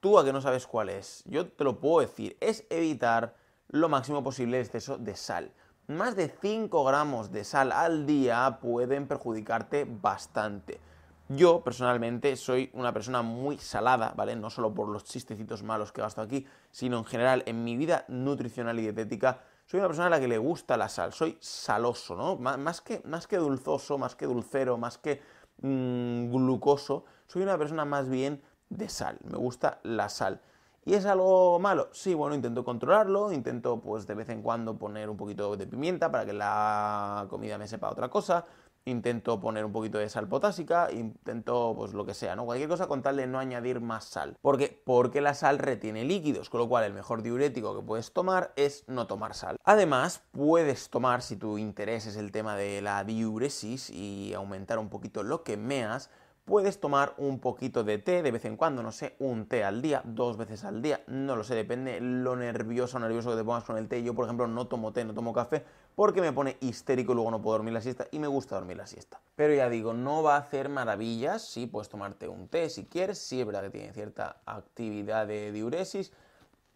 tú 0.00 0.18
a 0.18 0.24
que 0.24 0.32
no 0.32 0.40
sabes 0.40 0.66
cuál 0.66 0.88
es, 0.90 1.22
yo 1.26 1.50
te 1.50 1.64
lo 1.64 1.80
puedo 1.80 2.06
decir, 2.06 2.36
es 2.40 2.66
evitar 2.68 3.36
lo 3.68 3.88
máximo 3.88 4.22
posible 4.22 4.58
el 4.58 4.66
exceso 4.66 4.98
de 4.98 5.16
sal 5.16 5.54
más 5.86 6.16
de 6.16 6.28
5 6.28 6.84
gramos 6.84 7.30
de 7.30 7.44
sal 7.44 7.72
al 7.72 8.06
día 8.06 8.58
pueden 8.60 9.06
perjudicarte 9.06 9.86
bastante. 9.88 10.80
Yo 11.28 11.62
personalmente 11.62 12.36
soy 12.36 12.70
una 12.74 12.92
persona 12.92 13.22
muy 13.22 13.58
salada, 13.58 14.12
¿vale? 14.16 14.36
No 14.36 14.50
solo 14.50 14.74
por 14.74 14.88
los 14.88 15.04
chistecitos 15.04 15.62
malos 15.62 15.92
que 15.92 16.02
gasto 16.02 16.20
aquí, 16.20 16.46
sino 16.70 16.98
en 16.98 17.04
general 17.04 17.42
en 17.46 17.64
mi 17.64 17.76
vida 17.76 18.04
nutricional 18.08 18.78
y 18.78 18.82
dietética. 18.82 19.40
Soy 19.66 19.80
una 19.80 19.88
persona 19.88 20.08
a 20.08 20.10
la 20.10 20.20
que 20.20 20.28
le 20.28 20.38
gusta 20.38 20.76
la 20.76 20.88
sal, 20.88 21.12
soy 21.12 21.38
saloso, 21.40 22.14
¿no? 22.14 22.36
Más 22.36 22.80
que, 22.82 23.00
más 23.04 23.26
que 23.26 23.38
dulzoso, 23.38 23.96
más 23.96 24.14
que 24.14 24.26
dulcero, 24.26 24.76
más 24.76 24.98
que 24.98 25.22
mm, 25.62 26.30
glucoso, 26.30 27.06
soy 27.26 27.42
una 27.42 27.56
persona 27.56 27.86
más 27.86 28.08
bien 28.08 28.42
de 28.68 28.88
sal, 28.90 29.18
me 29.24 29.38
gusta 29.38 29.80
la 29.82 30.10
sal. 30.10 30.40
¿Y 30.86 30.94
es 30.94 31.06
algo 31.06 31.58
malo? 31.58 31.88
Sí, 31.92 32.12
bueno, 32.12 32.34
intento 32.34 32.62
controlarlo, 32.62 33.32
intento 33.32 33.80
pues 33.80 34.06
de 34.06 34.14
vez 34.14 34.28
en 34.28 34.42
cuando 34.42 34.76
poner 34.78 35.08
un 35.08 35.16
poquito 35.16 35.56
de 35.56 35.66
pimienta 35.66 36.10
para 36.10 36.26
que 36.26 36.34
la 36.34 37.26
comida 37.30 37.56
me 37.56 37.66
sepa 37.66 37.90
otra 37.90 38.10
cosa, 38.10 38.44
intento 38.84 39.40
poner 39.40 39.64
un 39.64 39.72
poquito 39.72 39.96
de 39.96 40.10
sal 40.10 40.28
potásica, 40.28 40.90
intento 40.92 41.72
pues 41.74 41.94
lo 41.94 42.04
que 42.04 42.12
sea, 42.12 42.36
¿no? 42.36 42.44
Cualquier 42.44 42.68
cosa 42.68 42.86
con 42.86 43.00
tal 43.00 43.16
de 43.16 43.26
no 43.26 43.38
añadir 43.38 43.80
más 43.80 44.04
sal. 44.04 44.36
¿Por 44.42 44.58
qué? 44.58 44.82
Porque 44.84 45.22
la 45.22 45.32
sal 45.32 45.58
retiene 45.58 46.04
líquidos, 46.04 46.50
con 46.50 46.60
lo 46.60 46.68
cual 46.68 46.84
el 46.84 46.92
mejor 46.92 47.22
diurético 47.22 47.74
que 47.74 47.86
puedes 47.86 48.12
tomar 48.12 48.52
es 48.56 48.84
no 48.86 49.06
tomar 49.06 49.34
sal. 49.34 49.56
Además, 49.64 50.22
puedes 50.32 50.90
tomar, 50.90 51.22
si 51.22 51.36
tu 51.36 51.56
interés 51.56 52.04
es 52.06 52.16
el 52.16 52.30
tema 52.30 52.56
de 52.56 52.82
la 52.82 53.04
diuresis 53.04 53.88
y 53.88 54.34
aumentar 54.34 54.78
un 54.78 54.90
poquito 54.90 55.22
lo 55.22 55.44
que 55.44 55.56
meas, 55.56 56.10
Puedes 56.44 56.78
tomar 56.78 57.14
un 57.16 57.38
poquito 57.38 57.84
de 57.84 57.96
té 57.96 58.22
de 58.22 58.30
vez 58.30 58.44
en 58.44 58.58
cuando, 58.58 58.82
no 58.82 58.92
sé, 58.92 59.16
un 59.18 59.46
té 59.46 59.64
al 59.64 59.80
día, 59.80 60.02
dos 60.04 60.36
veces 60.36 60.64
al 60.64 60.82
día, 60.82 61.00
no 61.06 61.36
lo 61.36 61.42
sé, 61.42 61.54
depende 61.54 61.98
lo 62.02 62.36
nervioso 62.36 62.98
o 62.98 63.00
nervioso 63.00 63.30
que 63.30 63.36
te 63.36 63.44
pongas 63.44 63.64
con 63.64 63.78
el 63.78 63.88
té. 63.88 64.02
Yo, 64.02 64.12
por 64.12 64.26
ejemplo, 64.26 64.46
no 64.46 64.66
tomo 64.66 64.92
té, 64.92 65.06
no 65.06 65.14
tomo 65.14 65.32
café 65.32 65.64
porque 65.94 66.20
me 66.20 66.32
pone 66.32 66.58
histérico 66.60 67.12
y 67.12 67.14
luego 67.14 67.30
no 67.30 67.40
puedo 67.40 67.56
dormir 67.56 67.72
la 67.72 67.80
siesta 67.80 68.08
y 68.10 68.18
me 68.18 68.26
gusta 68.26 68.56
dormir 68.56 68.76
la 68.76 68.86
siesta. 68.86 69.22
Pero 69.36 69.54
ya 69.54 69.70
digo, 69.70 69.94
no 69.94 70.22
va 70.22 70.34
a 70.34 70.40
hacer 70.40 70.68
maravillas, 70.68 71.48
sí, 71.48 71.66
puedes 71.66 71.88
tomarte 71.88 72.28
un 72.28 72.48
té 72.48 72.68
si 72.68 72.84
quieres, 72.84 73.18
sí 73.18 73.40
es 73.40 73.46
verdad 73.46 73.62
que 73.62 73.70
tiene 73.70 73.94
cierta 73.94 74.42
actividad 74.44 75.26
de 75.26 75.50
diuresis, 75.50 76.12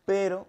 pero 0.07 0.47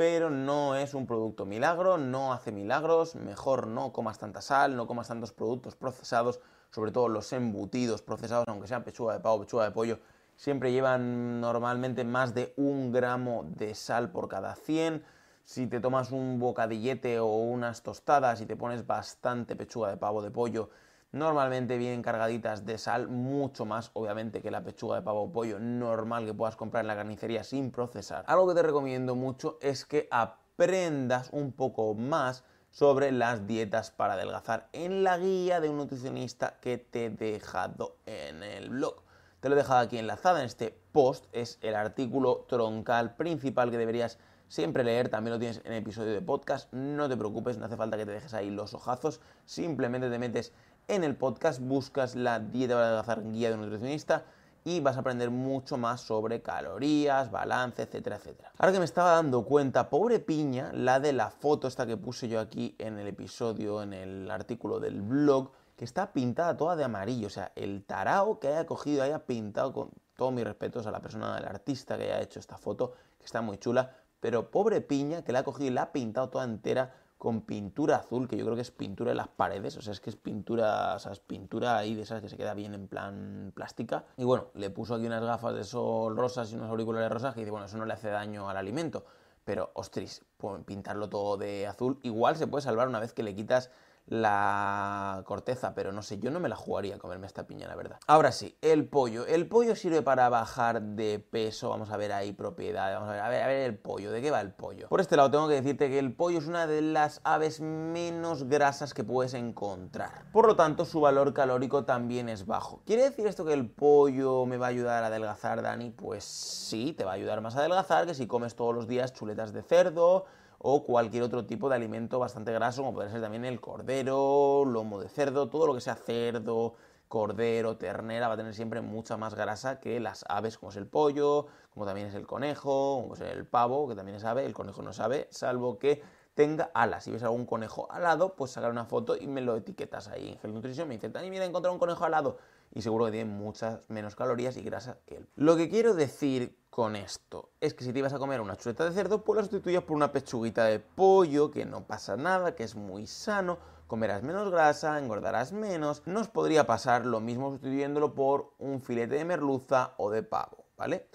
pero 0.00 0.30
no 0.30 0.76
es 0.76 0.94
un 0.94 1.06
producto 1.06 1.44
milagro, 1.44 1.98
no 1.98 2.32
hace 2.32 2.52
milagros, 2.52 3.16
mejor 3.16 3.66
no 3.66 3.92
comas 3.92 4.18
tanta 4.18 4.40
sal, 4.40 4.74
no 4.74 4.86
comas 4.86 5.08
tantos 5.08 5.30
productos 5.34 5.76
procesados, 5.76 6.40
sobre 6.70 6.90
todo 6.90 7.10
los 7.10 7.30
embutidos 7.34 8.00
procesados, 8.00 8.46
aunque 8.48 8.66
sean 8.66 8.82
pechuga 8.82 9.12
de 9.12 9.20
pavo, 9.20 9.40
pechuga 9.40 9.64
de 9.64 9.72
pollo, 9.72 9.98
siempre 10.36 10.72
llevan 10.72 11.42
normalmente 11.42 12.02
más 12.04 12.32
de 12.32 12.54
un 12.56 12.92
gramo 12.92 13.44
de 13.58 13.74
sal 13.74 14.10
por 14.10 14.28
cada 14.28 14.54
100. 14.54 15.04
Si 15.44 15.66
te 15.66 15.80
tomas 15.80 16.12
un 16.12 16.38
bocadillete 16.38 17.18
o 17.18 17.34
unas 17.34 17.82
tostadas 17.82 18.40
y 18.40 18.46
te 18.46 18.56
pones 18.56 18.86
bastante 18.86 19.54
pechuga 19.54 19.90
de 19.90 19.98
pavo 19.98 20.22
de 20.22 20.30
pollo, 20.30 20.70
normalmente 21.12 21.78
vienen 21.78 22.02
cargaditas 22.02 22.64
de 22.64 22.78
sal, 22.78 23.08
mucho 23.08 23.64
más 23.64 23.90
obviamente 23.94 24.40
que 24.40 24.50
la 24.50 24.62
pechuga 24.62 24.96
de 24.96 25.02
pavo 25.02 25.22
o 25.22 25.32
pollo 25.32 25.58
normal 25.58 26.26
que 26.26 26.34
puedas 26.34 26.56
comprar 26.56 26.84
en 26.84 26.88
la 26.88 26.96
carnicería 26.96 27.44
sin 27.44 27.70
procesar. 27.70 28.24
Algo 28.28 28.48
que 28.48 28.54
te 28.54 28.62
recomiendo 28.62 29.14
mucho 29.14 29.58
es 29.60 29.84
que 29.84 30.08
aprendas 30.10 31.30
un 31.32 31.52
poco 31.52 31.94
más 31.94 32.44
sobre 32.70 33.10
las 33.10 33.46
dietas 33.46 33.90
para 33.90 34.14
adelgazar 34.14 34.68
en 34.72 35.02
la 35.02 35.18
guía 35.18 35.60
de 35.60 35.68
un 35.68 35.76
nutricionista 35.76 36.58
que 36.60 36.78
te 36.78 37.06
he 37.06 37.10
dejado 37.10 37.96
en 38.06 38.42
el 38.42 38.70
blog. 38.70 39.02
Te 39.40 39.48
lo 39.48 39.54
he 39.54 39.58
dejado 39.58 39.80
aquí 39.80 39.98
enlazada 39.98 40.40
en 40.40 40.46
este 40.46 40.78
post, 40.92 41.24
es 41.32 41.58
el 41.62 41.74
artículo 41.74 42.44
troncal 42.48 43.16
principal 43.16 43.70
que 43.70 43.78
deberías 43.78 44.18
siempre 44.48 44.82
leer, 44.84 45.08
también 45.08 45.32
lo 45.34 45.38
tienes 45.38 45.62
en 45.64 45.72
episodio 45.72 46.12
de 46.12 46.20
podcast, 46.20 46.72
no 46.72 47.08
te 47.08 47.16
preocupes, 47.16 47.56
no 47.56 47.66
hace 47.66 47.76
falta 47.76 47.96
que 47.96 48.04
te 48.04 48.10
dejes 48.10 48.34
ahí 48.34 48.50
los 48.50 48.74
ojazos, 48.74 49.20
simplemente 49.44 50.10
te 50.10 50.18
metes 50.18 50.52
en 50.88 51.04
el 51.04 51.16
podcast, 51.16 51.60
buscas 51.60 52.16
la 52.16 52.40
dieta 52.40 52.74
para 52.74 52.86
adelgazar 52.86 53.30
guía 53.30 53.48
de 53.48 53.54
un 53.54 53.62
nutricionista 53.62 54.24
y 54.64 54.80
vas 54.80 54.96
a 54.96 55.00
aprender 55.00 55.30
mucho 55.30 55.76
más 55.76 56.00
sobre 56.00 56.42
calorías, 56.42 57.30
balance, 57.30 57.82
etcétera, 57.82 58.16
etcétera. 58.16 58.52
Ahora 58.58 58.72
que 58.72 58.78
me 58.78 58.84
estaba 58.84 59.12
dando 59.12 59.44
cuenta, 59.44 59.88
pobre 59.88 60.18
piña, 60.18 60.70
la 60.72 61.00
de 61.00 61.12
la 61.12 61.30
foto 61.30 61.66
esta 61.68 61.86
que 61.86 61.96
puse 61.96 62.28
yo 62.28 62.40
aquí 62.40 62.74
en 62.78 62.98
el 62.98 63.06
episodio, 63.06 63.82
en 63.82 63.92
el 63.92 64.30
artículo 64.30 64.80
del 64.80 65.00
blog, 65.00 65.50
que 65.76 65.84
está 65.84 66.12
pintada 66.12 66.56
toda 66.56 66.76
de 66.76 66.84
amarillo, 66.84 67.28
o 67.28 67.30
sea, 67.30 67.52
el 67.56 67.84
tarao 67.84 68.38
que 68.38 68.48
haya 68.48 68.66
cogido, 68.66 69.02
haya 69.02 69.24
pintado 69.24 69.72
con 69.72 69.90
todos 70.14 70.32
mis 70.32 70.44
respetos 70.44 70.86
a 70.86 70.90
la 70.90 71.00
persona, 71.00 71.36
al 71.36 71.46
artista 71.46 71.96
que 71.96 72.04
haya 72.04 72.20
hecho 72.20 72.38
esta 72.38 72.58
foto, 72.58 72.92
que 73.18 73.24
está 73.24 73.40
muy 73.40 73.56
chula, 73.56 73.96
pero 74.20 74.50
pobre 74.50 74.82
piña 74.82 75.22
que 75.22 75.32
la 75.32 75.38
ha 75.38 75.42
cogido 75.42 75.70
y 75.70 75.74
la 75.74 75.82
ha 75.84 75.92
pintado 75.92 76.28
toda 76.28 76.44
entera 76.44 76.94
con 77.20 77.42
pintura 77.42 77.96
azul, 77.96 78.26
que 78.26 78.38
yo 78.38 78.46
creo 78.46 78.56
que 78.56 78.62
es 78.62 78.70
pintura 78.70 79.10
en 79.10 79.18
las 79.18 79.28
paredes, 79.28 79.76
o 79.76 79.82
sea, 79.82 79.92
es 79.92 80.00
que 80.00 80.08
es 80.08 80.16
pintura, 80.16 80.94
o 80.94 80.98
sea, 80.98 81.12
es 81.12 81.20
pintura 81.20 81.76
ahí 81.76 81.94
de 81.94 82.00
esas 82.00 82.22
que 82.22 82.30
se 82.30 82.36
queda 82.38 82.54
bien 82.54 82.72
en 82.72 82.88
plan 82.88 83.52
plástica. 83.54 84.06
Y 84.16 84.24
bueno, 84.24 84.46
le 84.54 84.70
puso 84.70 84.94
aquí 84.94 85.04
unas 85.04 85.22
gafas 85.22 85.54
de 85.54 85.64
sol 85.64 86.16
rosas 86.16 86.50
y 86.50 86.54
unos 86.54 86.70
auriculares 86.70 87.12
rosas 87.12 87.34
que 87.34 87.40
dice, 87.40 87.50
bueno, 87.50 87.66
eso 87.66 87.76
no 87.76 87.84
le 87.84 87.92
hace 87.92 88.08
daño 88.08 88.48
al 88.48 88.56
alimento. 88.56 89.04
Pero, 89.44 89.70
ostras, 89.74 90.24
pintarlo 90.64 91.10
todo 91.10 91.36
de 91.36 91.66
azul, 91.66 91.98
igual 92.04 92.36
se 92.36 92.46
puede 92.46 92.62
salvar 92.62 92.88
una 92.88 93.00
vez 93.00 93.12
que 93.12 93.22
le 93.22 93.34
quitas 93.34 93.70
la 94.10 95.22
corteza, 95.24 95.72
pero 95.74 95.92
no 95.92 96.02
sé, 96.02 96.18
yo 96.18 96.30
no 96.30 96.40
me 96.40 96.48
la 96.48 96.56
jugaría 96.56 96.96
a 96.96 96.98
comerme 96.98 97.26
esta 97.26 97.46
piña, 97.46 97.68
la 97.68 97.76
verdad. 97.76 97.98
Ahora 98.08 98.32
sí, 98.32 98.58
el 98.60 98.88
pollo. 98.88 99.24
El 99.24 99.46
pollo 99.46 99.76
sirve 99.76 100.02
para 100.02 100.28
bajar 100.28 100.82
de 100.82 101.20
peso, 101.20 101.70
vamos 101.70 101.90
a 101.90 101.96
ver 101.96 102.12
ahí 102.12 102.32
propiedades, 102.32 102.96
vamos 102.96 103.08
a 103.08 103.12
ver, 103.12 103.20
a 103.22 103.28
ver, 103.28 103.42
a 103.42 103.46
ver 103.46 103.70
el 103.70 103.78
pollo, 103.78 104.10
¿de 104.10 104.20
qué 104.20 104.32
va 104.32 104.40
el 104.40 104.52
pollo? 104.52 104.88
Por 104.88 105.00
este 105.00 105.16
lado 105.16 105.30
tengo 105.30 105.46
que 105.46 105.54
decirte 105.54 105.88
que 105.88 106.00
el 106.00 106.12
pollo 106.12 106.38
es 106.38 106.48
una 106.48 106.66
de 106.66 106.82
las 106.82 107.20
aves 107.22 107.60
menos 107.60 108.48
grasas 108.48 108.94
que 108.94 109.04
puedes 109.04 109.32
encontrar. 109.34 110.24
Por 110.32 110.48
lo 110.48 110.56
tanto, 110.56 110.84
su 110.84 111.00
valor 111.00 111.32
calórico 111.32 111.84
también 111.84 112.28
es 112.28 112.46
bajo. 112.46 112.82
¿Quiere 112.84 113.04
decir 113.04 113.28
esto 113.28 113.44
que 113.44 113.52
el 113.52 113.70
pollo 113.70 114.44
me 114.44 114.56
va 114.56 114.66
a 114.66 114.70
ayudar 114.70 115.04
a 115.04 115.06
adelgazar, 115.06 115.62
Dani? 115.62 115.90
Pues 115.90 116.24
sí, 116.24 116.94
te 116.94 117.04
va 117.04 117.12
a 117.12 117.14
ayudar 117.14 117.40
más 117.42 117.54
a 117.54 117.60
adelgazar 117.60 118.06
que 118.06 118.14
si 118.14 118.26
comes 118.26 118.56
todos 118.56 118.74
los 118.74 118.88
días 118.88 119.12
chuletas 119.12 119.52
de 119.52 119.62
cerdo, 119.62 120.24
o 120.62 120.84
cualquier 120.84 121.22
otro 121.22 121.46
tipo 121.46 121.70
de 121.70 121.76
alimento 121.76 122.18
bastante 122.18 122.52
graso, 122.52 122.82
como 122.82 122.94
puede 122.94 123.10
ser 123.10 123.22
también 123.22 123.46
el 123.46 123.60
cordero, 123.60 124.64
lomo 124.66 125.00
de 125.00 125.08
cerdo, 125.08 125.48
todo 125.48 125.66
lo 125.66 125.74
que 125.74 125.80
sea 125.80 125.94
cerdo, 125.94 126.74
cordero, 127.08 127.78
ternera, 127.78 128.28
va 128.28 128.34
a 128.34 128.36
tener 128.36 128.54
siempre 128.54 128.82
mucha 128.82 129.16
más 129.16 129.34
grasa 129.34 129.80
que 129.80 129.98
las 130.00 130.24
aves, 130.28 130.58
como 130.58 130.70
es 130.70 130.76
el 130.76 130.86
pollo, 130.86 131.46
como 131.72 131.86
también 131.86 132.08
es 132.08 132.14
el 132.14 132.26
conejo, 132.26 133.00
como 133.02 133.14
es 133.14 133.20
el 133.22 133.46
pavo, 133.46 133.88
que 133.88 133.94
también 133.94 134.16
es 134.16 134.24
ave, 134.24 134.44
el 134.44 134.52
conejo 134.52 134.82
no 134.82 134.92
sabe, 134.92 135.28
salvo 135.30 135.78
que 135.78 136.02
tenga 136.40 136.70
alas. 136.72 137.04
Si 137.04 137.10
ves 137.10 137.22
algún 137.22 137.44
conejo 137.44 137.86
alado, 137.92 138.34
pues 138.34 138.52
sacar 138.52 138.70
una 138.70 138.86
foto 138.86 139.14
y 139.14 139.26
me 139.26 139.42
lo 139.42 139.56
etiquetas 139.56 140.08
ahí 140.08 140.30
en 140.30 140.38
Gel 140.38 140.54
Nutrition. 140.54 140.88
Me 140.88 140.94
dice, 140.94 141.10
Dani, 141.10 141.28
mira, 141.28 141.44
encontrar 141.44 141.70
un 141.70 141.78
conejo 141.78 142.02
alado. 142.06 142.38
Y 142.72 142.80
seguro 142.80 143.04
que 143.04 143.10
tiene 143.10 143.30
muchas 143.30 143.90
menos 143.90 144.16
calorías 144.16 144.56
y 144.56 144.62
grasa 144.62 144.96
que 145.04 145.18
él. 145.18 145.28
Lo 145.36 145.54
que 145.58 145.68
quiero 145.68 145.92
decir 145.92 146.56
con 146.70 146.96
esto 146.96 147.50
es 147.60 147.74
que 147.74 147.84
si 147.84 147.92
te 147.92 147.98
ibas 147.98 148.14
a 148.14 148.18
comer 148.18 148.40
una 148.40 148.56
chuleta 148.56 148.86
de 148.86 148.92
cerdo, 148.92 149.22
pues 149.22 149.36
la 149.36 149.42
sustituyas 149.42 149.82
por 149.82 149.96
una 149.96 150.12
pechuguita 150.12 150.64
de 150.64 150.80
pollo, 150.80 151.50
que 151.50 151.66
no 151.66 151.86
pasa 151.86 152.16
nada, 152.16 152.54
que 152.54 152.64
es 152.64 152.74
muy 152.74 153.06
sano, 153.06 153.58
comerás 153.86 154.22
menos 154.22 154.50
grasa, 154.50 154.98
engordarás 154.98 155.52
menos. 155.52 156.02
Nos 156.06 156.28
podría 156.28 156.66
pasar 156.66 157.04
lo 157.04 157.20
mismo 157.20 157.50
sustituyéndolo 157.50 158.14
por 158.14 158.54
un 158.58 158.80
filete 158.80 159.16
de 159.16 159.26
merluza 159.26 159.92
o 159.98 160.10
de 160.10 160.22
pavo, 160.22 160.64
¿vale? 160.78 161.06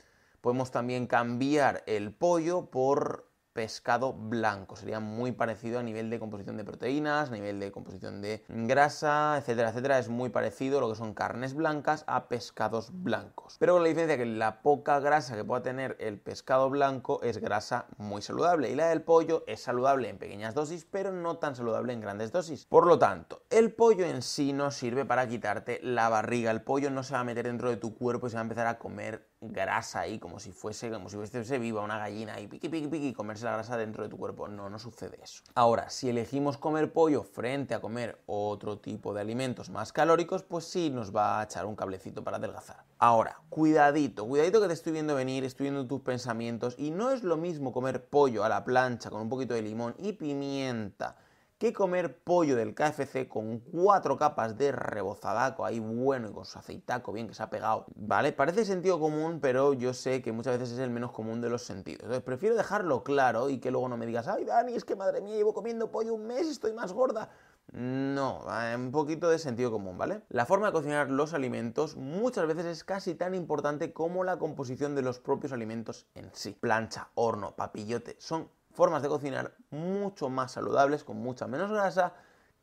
Podemos 0.41 0.70
también 0.70 1.08
cambiar 1.08 1.82
el 1.88 2.13
pollo 2.13 2.70
por 2.70 3.25
pescado 3.56 4.12
blanco. 4.12 4.76
Sería 4.76 5.00
muy 5.00 5.32
parecido 5.32 5.80
a 5.80 5.84
nivel 5.84 6.10
de 6.10 6.20
composición 6.20 6.58
de 6.58 6.66
proteínas, 6.66 7.30
a 7.30 7.32
nivel 7.32 7.58
de 7.62 7.72
composición 7.72 8.22
de 8.22 8.44
grasa, 8.50 9.38
etcétera, 9.38 9.70
etcétera. 9.70 9.98
Es 9.98 10.10
muy 10.10 10.30
parecido 10.30 10.82
lo 10.82 10.90
que 10.90 10.96
son 10.96 11.14
carnes 11.14 11.54
blancas 11.54 12.04
a 12.06 12.28
pescados 12.28 12.90
blancos. 12.92 13.56
Pero 13.58 13.74
con 13.74 13.84
la 13.84 13.88
diferencia 13.88 14.18
que 14.18 14.26
la 14.26 14.62
poca 14.62 15.00
grasa 15.00 15.38
que 15.38 15.46
pueda 15.46 15.64
tener 15.64 15.96
el 16.02 16.20
pescado 16.20 16.70
blanco 16.70 17.22
es 17.24 17.38
grasa 17.38 17.86
muy 17.98 18.22
saludable 18.22 18.70
y 18.70 18.76
la 18.76 18.90
del 18.90 19.04
pollo 19.04 19.46
es 19.48 19.62
saludable 19.62 20.10
en 20.10 20.18
pequeñas 20.18 20.54
dosis, 20.54 20.84
pero 20.84 21.14
no 21.14 21.38
tan 21.38 21.56
saludable 21.56 21.94
en 21.94 22.02
grandes 22.02 22.34
dosis. 22.34 22.66
Por 22.66 22.86
lo 22.86 23.00
tanto, 23.00 23.44
el 23.50 23.72
pollo 23.72 24.06
en 24.06 24.22
sí 24.22 24.52
no 24.52 24.70
sirve 24.70 25.06
para 25.06 25.30
quitarte 25.30 25.80
la 25.82 26.10
barriga. 26.10 26.52
El 26.52 26.62
pollo 26.62 26.92
no 26.92 27.04
se 27.04 27.14
va 27.14 27.22
a 27.22 27.24
meter 27.24 27.46
dentro 27.46 27.70
de 27.70 27.78
tu 27.78 27.96
cuerpo 27.96 28.28
y 28.28 28.32
se 28.32 28.36
va 28.36 28.42
a 28.42 28.44
empezar 28.44 28.68
a 28.68 28.80
comer 28.80 29.30
grasa 29.50 30.02
ahí, 30.02 30.20
como 30.20 30.40
si 30.40 30.52
fuese, 30.52 30.92
como 30.92 31.10
si 31.10 31.18
fuese 31.18 31.60
viva 31.60 31.82
una 31.82 31.98
gallina 31.98 32.40
y 32.40 32.48
piqui, 32.48 32.70
piqui, 32.70 32.88
piqui, 32.88 33.08
y 33.10 33.14
comerse 33.14 33.46
la 33.46 33.54
grasa 33.54 33.78
dentro 33.78 34.04
de 34.04 34.10
tu 34.10 34.18
cuerpo. 34.18 34.48
No, 34.48 34.70
no 34.70 34.80
sucede 34.80 35.20
eso. 35.22 35.44
Ahora, 35.56 35.90
si 35.90 36.10
elegimos 36.10 36.58
comer 36.58 36.92
pollo 36.92 37.24
frente 37.24 37.74
a 37.74 37.81
comer 37.81 38.22
otro 38.25 38.79
tipo 38.79 39.14
de 39.14 39.22
alimentos 39.22 39.70
más 39.70 39.94
calóricos, 39.94 40.44
pues 40.44 40.66
sí 40.66 40.90
nos 40.90 41.16
va 41.16 41.40
a 41.40 41.44
echar 41.44 41.66
un 41.66 41.75
cablecito 41.75 42.24
para 42.24 42.38
adelgazar. 42.38 42.84
Ahora, 42.98 43.40
cuidadito, 43.50 44.25
cuidadito 44.25 44.62
que 44.62 44.68
te 44.68 44.74
estoy 44.74 44.94
viendo 44.94 45.16
venir, 45.16 45.44
estoy 45.44 45.66
viendo 45.66 45.86
tus 45.86 46.01
pensamientos 46.01 46.75
y 46.77 46.92
no 46.92 47.12
es 47.12 47.24
lo 47.24 47.38
mismo 47.38 47.74
comer 47.74 48.05
pollo 48.05 48.44
a 48.44 48.50
la 48.50 48.64
plancha 48.64 49.10
con 49.10 49.22
un 49.22 49.29
poquito 49.29 49.53
de 49.53 49.62
limón 49.62 49.96
y 50.00 50.14
pimienta 50.14 51.18
que 51.57 51.72
comer 51.72 52.20
pollo 52.24 52.55
del 52.55 52.75
KFC 52.75 53.27
con 53.27 53.59
cuatro 53.59 54.18
capas 54.18 54.57
de 54.57 54.72
rebozadaco 54.72 55.65
ahí 55.65 55.79
bueno 55.79 56.29
y 56.29 56.33
con 56.33 56.46
su 56.46 56.59
aceitaco 56.59 57.13
bien 57.13 57.27
que 57.27 57.33
se 57.33 57.44
ha 57.44 57.50
pegado. 57.50 57.85
¿Vale? 57.96 58.33
Parece 58.33 58.65
sentido 58.65 59.00
común, 59.00 59.39
pero 59.41 59.74
yo 59.74 59.94
sé 59.94 60.22
que 60.22 60.31
muchas 60.31 60.59
veces 60.59 60.74
es 60.74 60.79
el 60.79 60.89
menos 60.89 61.11
común 61.11 61.41
de 61.41 61.50
los 61.50 61.63
sentidos. 61.63 62.01
Entonces 62.01 62.24
prefiero 62.24 62.55
dejarlo 62.55 63.03
claro 63.03 63.50
y 63.50 63.59
que 63.59 63.72
luego 63.72 63.87
no 63.87 63.98
me 63.98 64.05
digas, 64.05 64.27
ay 64.27 64.44
Dani, 64.44 64.74
es 64.74 64.83
que 64.83 64.96
madre 64.96 65.22
mía, 65.22 65.35
llevo 65.35 65.53
comiendo 65.53 65.91
pollo 65.91 66.13
un 66.13 66.27
mes 66.27 66.48
y 66.48 66.51
estoy 66.51 66.74
más 66.74 66.91
gorda. 66.91 67.29
No, 67.72 68.46
un 68.75 68.91
poquito 68.91 69.29
de 69.29 69.39
sentido 69.39 69.72
común, 69.72 69.98
¿vale? 69.98 70.22
La 70.29 70.46
forma 70.46 70.68
de 70.68 70.74
cocinar 70.74 71.09
los 71.09 71.33
alimentos 71.33 71.96
muchas 71.96 72.48
veces 72.48 72.65
es 72.65 72.83
casi 72.83 73.15
tan 73.15 73.33
importante 73.33 73.91
como 73.91 74.24
la 74.24 74.37
composición 74.37 74.94
de 74.96 75.01
los 75.01 75.20
propios 75.20 75.51
alimentos 75.51 76.05
en 76.13 76.29
sí. 76.33 76.55
Plancha, 76.59 77.09
horno, 77.15 77.55
papillote, 77.55 78.15
son 78.20 78.50
formas 78.75 79.01
de 79.01 79.09
cocinar 79.09 79.55
mucho 79.72 80.29
más 80.29 80.51
saludables, 80.51 81.03
con 81.03 81.18
mucha 81.18 81.48
menos 81.48 81.72
grasa, 81.72 82.14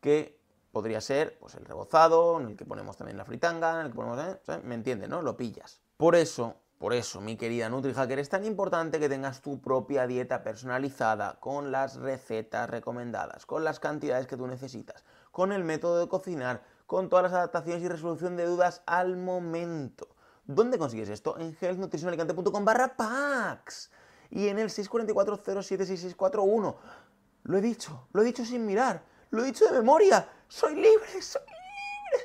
que 0.00 0.40
podría 0.70 1.00
ser 1.00 1.38
pues, 1.38 1.54
el 1.54 1.64
rebozado, 1.64 2.40
en 2.40 2.48
el 2.48 2.56
que 2.56 2.64
ponemos 2.64 2.96
también 2.96 3.18
la 3.18 3.24
fritanga, 3.24 3.80
en 3.80 3.86
el 3.86 3.92
que 3.92 3.96
ponemos... 3.96 4.18
¿eh? 4.18 4.60
¿Me 4.64 4.74
entiendes, 4.74 5.08
no? 5.08 5.22
Lo 5.22 5.36
pillas. 5.36 5.80
Por 5.96 6.14
eso, 6.14 6.56
por 6.78 6.94
eso, 6.94 7.20
mi 7.20 7.36
querida 7.36 7.68
NutriHacker, 7.68 8.18
es 8.18 8.28
tan 8.28 8.44
importante 8.44 8.98
que 8.98 9.08
tengas 9.08 9.40
tu 9.40 9.60
propia 9.60 10.06
dieta 10.06 10.42
personalizada, 10.42 11.38
con 11.40 11.70
las 11.70 11.96
recetas 11.96 12.68
recomendadas, 12.68 13.46
con 13.46 13.64
las 13.64 13.78
cantidades 13.80 14.26
que 14.26 14.36
tú 14.36 14.46
necesitas, 14.46 15.04
con 15.30 15.52
el 15.52 15.62
método 15.62 16.00
de 16.00 16.08
cocinar, 16.08 16.62
con 16.86 17.08
todas 17.08 17.24
las 17.24 17.32
adaptaciones 17.34 17.82
y 17.82 17.88
resolución 17.88 18.36
de 18.36 18.46
dudas 18.46 18.82
al 18.86 19.16
momento. 19.16 20.08
¿Dónde 20.44 20.76
consigues 20.76 21.08
esto? 21.08 21.38
En 21.38 21.56
healthnutritionalicante.com 21.60 22.64
barra 22.64 22.96
packs 22.96 23.90
y 24.32 24.48
en 24.48 24.58
el 24.58 24.70
644-076641. 24.70 26.74
Lo 27.44 27.58
he 27.58 27.60
dicho, 27.60 28.08
lo 28.12 28.22
he 28.22 28.24
dicho 28.24 28.44
sin 28.44 28.66
mirar, 28.66 29.04
lo 29.30 29.42
he 29.42 29.46
dicho 29.46 29.64
de 29.66 29.72
memoria. 29.72 30.28
Soy 30.48 30.74
libre, 30.74 31.20
soy 31.20 31.42
libre. 31.42 31.52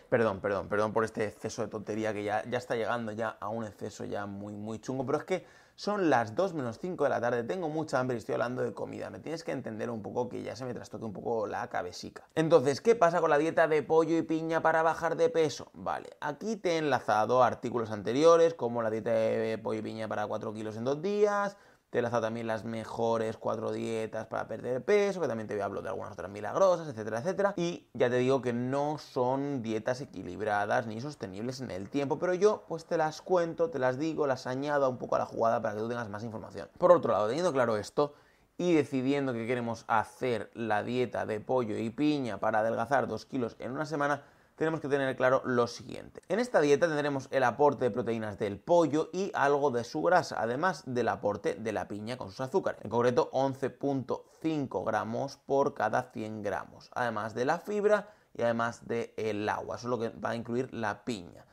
Perdón, 0.09 0.41
perdón, 0.41 0.67
perdón 0.67 0.93
por 0.93 1.03
este 1.03 1.25
exceso 1.25 1.61
de 1.61 1.67
tontería 1.67 2.11
que 2.13 2.23
ya, 2.23 2.43
ya 2.49 2.57
está 2.57 2.75
llegando 2.75 3.11
ya 3.11 3.37
a 3.39 3.49
un 3.49 3.65
exceso 3.65 4.03
ya 4.05 4.25
muy, 4.25 4.55
muy 4.55 4.79
chungo. 4.79 5.05
Pero 5.05 5.19
es 5.19 5.23
que 5.23 5.45
son 5.75 6.09
las 6.09 6.35
2 6.35 6.55
menos 6.55 6.79
5 6.79 7.03
de 7.03 7.09
la 7.09 7.21
tarde, 7.21 7.43
tengo 7.43 7.69
mucha 7.69 7.99
hambre 7.99 8.15
y 8.15 8.19
estoy 8.19 8.33
hablando 8.33 8.63
de 8.63 8.73
comida. 8.73 9.09
Me 9.09 9.19
tienes 9.19 9.43
que 9.43 9.51
entender 9.51 9.89
un 9.89 10.01
poco 10.01 10.27
que 10.27 10.43
ya 10.43 10.55
se 10.55 10.65
me 10.65 10.73
trastoque 10.73 11.05
un 11.05 11.13
poco 11.13 11.47
la 11.47 11.69
cabecica. 11.69 12.27
Entonces, 12.35 12.81
¿qué 12.81 12.95
pasa 12.95 13.21
con 13.21 13.29
la 13.29 13.37
dieta 13.37 13.67
de 13.67 13.83
pollo 13.83 14.17
y 14.17 14.23
piña 14.23 14.61
para 14.61 14.81
bajar 14.81 15.17
de 15.17 15.29
peso? 15.29 15.69
Vale, 15.73 16.09
aquí 16.19 16.55
te 16.55 16.71
he 16.71 16.77
enlazado 16.77 17.43
artículos 17.43 17.91
anteriores, 17.91 18.55
como 18.55 18.81
la 18.81 18.89
dieta 18.89 19.11
de 19.11 19.57
pollo 19.57 19.79
y 19.79 19.83
piña 19.83 20.07
para 20.07 20.25
4 20.25 20.53
kilos 20.53 20.77
en 20.77 20.83
2 20.83 21.01
días, 21.01 21.57
te 21.97 22.01
he 22.01 22.03
lanzado 22.03 22.21
también 22.21 22.45
las 22.45 22.63
mejores 22.63 23.37
cuatro 23.37 23.71
dietas 23.71 24.27
para 24.27 24.47
perder 24.47 24.83
peso, 24.85 25.19
que 25.19 25.27
también 25.27 25.47
te 25.47 25.59
hablar 25.59 25.81
de 25.81 25.89
algunas 25.89 26.13
otras 26.13 26.29
milagrosas, 26.29 26.87
etcétera, 26.87 27.21
etcétera. 27.21 27.53
Y 27.57 27.87
ya 27.95 28.07
te 28.07 28.17
digo 28.17 28.39
que 28.39 28.53
no 28.53 28.99
son 28.99 29.63
dietas 29.63 29.99
equilibradas 30.01 30.85
ni 30.85 31.01
sostenibles 31.01 31.59
en 31.59 31.71
el 31.71 31.89
tiempo, 31.89 32.19
pero 32.19 32.35
yo 32.35 32.65
pues 32.67 32.85
te 32.85 32.97
las 32.97 33.23
cuento, 33.23 33.71
te 33.71 33.79
las 33.79 33.97
digo, 33.97 34.27
las 34.27 34.45
añado 34.45 34.87
un 34.91 34.99
poco 34.99 35.15
a 35.15 35.19
la 35.19 35.25
jugada 35.25 35.59
para 35.59 35.73
que 35.73 35.81
tú 35.81 35.89
tengas 35.89 36.07
más 36.07 36.23
información. 36.23 36.69
Por 36.77 36.91
otro 36.91 37.13
lado, 37.13 37.25
teniendo 37.25 37.51
claro 37.51 37.77
esto, 37.77 38.13
y 38.59 38.73
decidiendo 38.73 39.33
que 39.33 39.47
queremos 39.47 39.83
hacer 39.87 40.51
la 40.53 40.83
dieta 40.83 41.25
de 41.25 41.39
pollo 41.39 41.77
y 41.77 41.89
piña 41.89 42.39
para 42.39 42.59
adelgazar 42.59 43.07
2 43.07 43.25
kilos 43.25 43.55
en 43.57 43.71
una 43.71 43.87
semana, 43.87 44.21
tenemos 44.57 44.81
que 44.81 44.89
tener 44.89 45.15
claro 45.15 45.43
lo 45.45 45.67
siguiente. 45.67 46.21
En 46.27 46.39
esta 46.39 46.59
dieta 46.59 46.87
tendremos 46.87 47.27
el 47.31 47.43
aporte 47.43 47.85
de 47.85 47.91
proteínas 47.91 48.39
del 48.39 48.59
pollo 48.59 49.09
y 49.13 49.31
algo 49.35 49.69
de 49.69 49.83
su 49.83 50.01
grasa, 50.01 50.41
además 50.41 50.83
del 50.87 51.09
aporte 51.09 51.53
de 51.53 51.71
la 51.71 51.87
piña 51.87 52.17
con 52.17 52.31
sus 52.31 52.41
azúcares, 52.41 52.81
en 52.83 52.89
concreto 52.89 53.29
11.5 53.31 54.83
gramos 54.83 55.37
por 55.45 55.75
cada 55.75 56.11
100 56.11 56.41
gramos, 56.41 56.89
además 56.93 57.35
de 57.35 57.45
la 57.45 57.59
fibra 57.59 58.09
y 58.33 58.41
además 58.41 58.87
del 58.87 59.47
agua, 59.47 59.75
eso 59.75 59.87
es 59.87 59.89
lo 59.91 59.99
que 59.99 60.09
va 60.09 60.31
a 60.31 60.35
incluir 60.35 60.73
la 60.73 61.05
piña. 61.05 61.45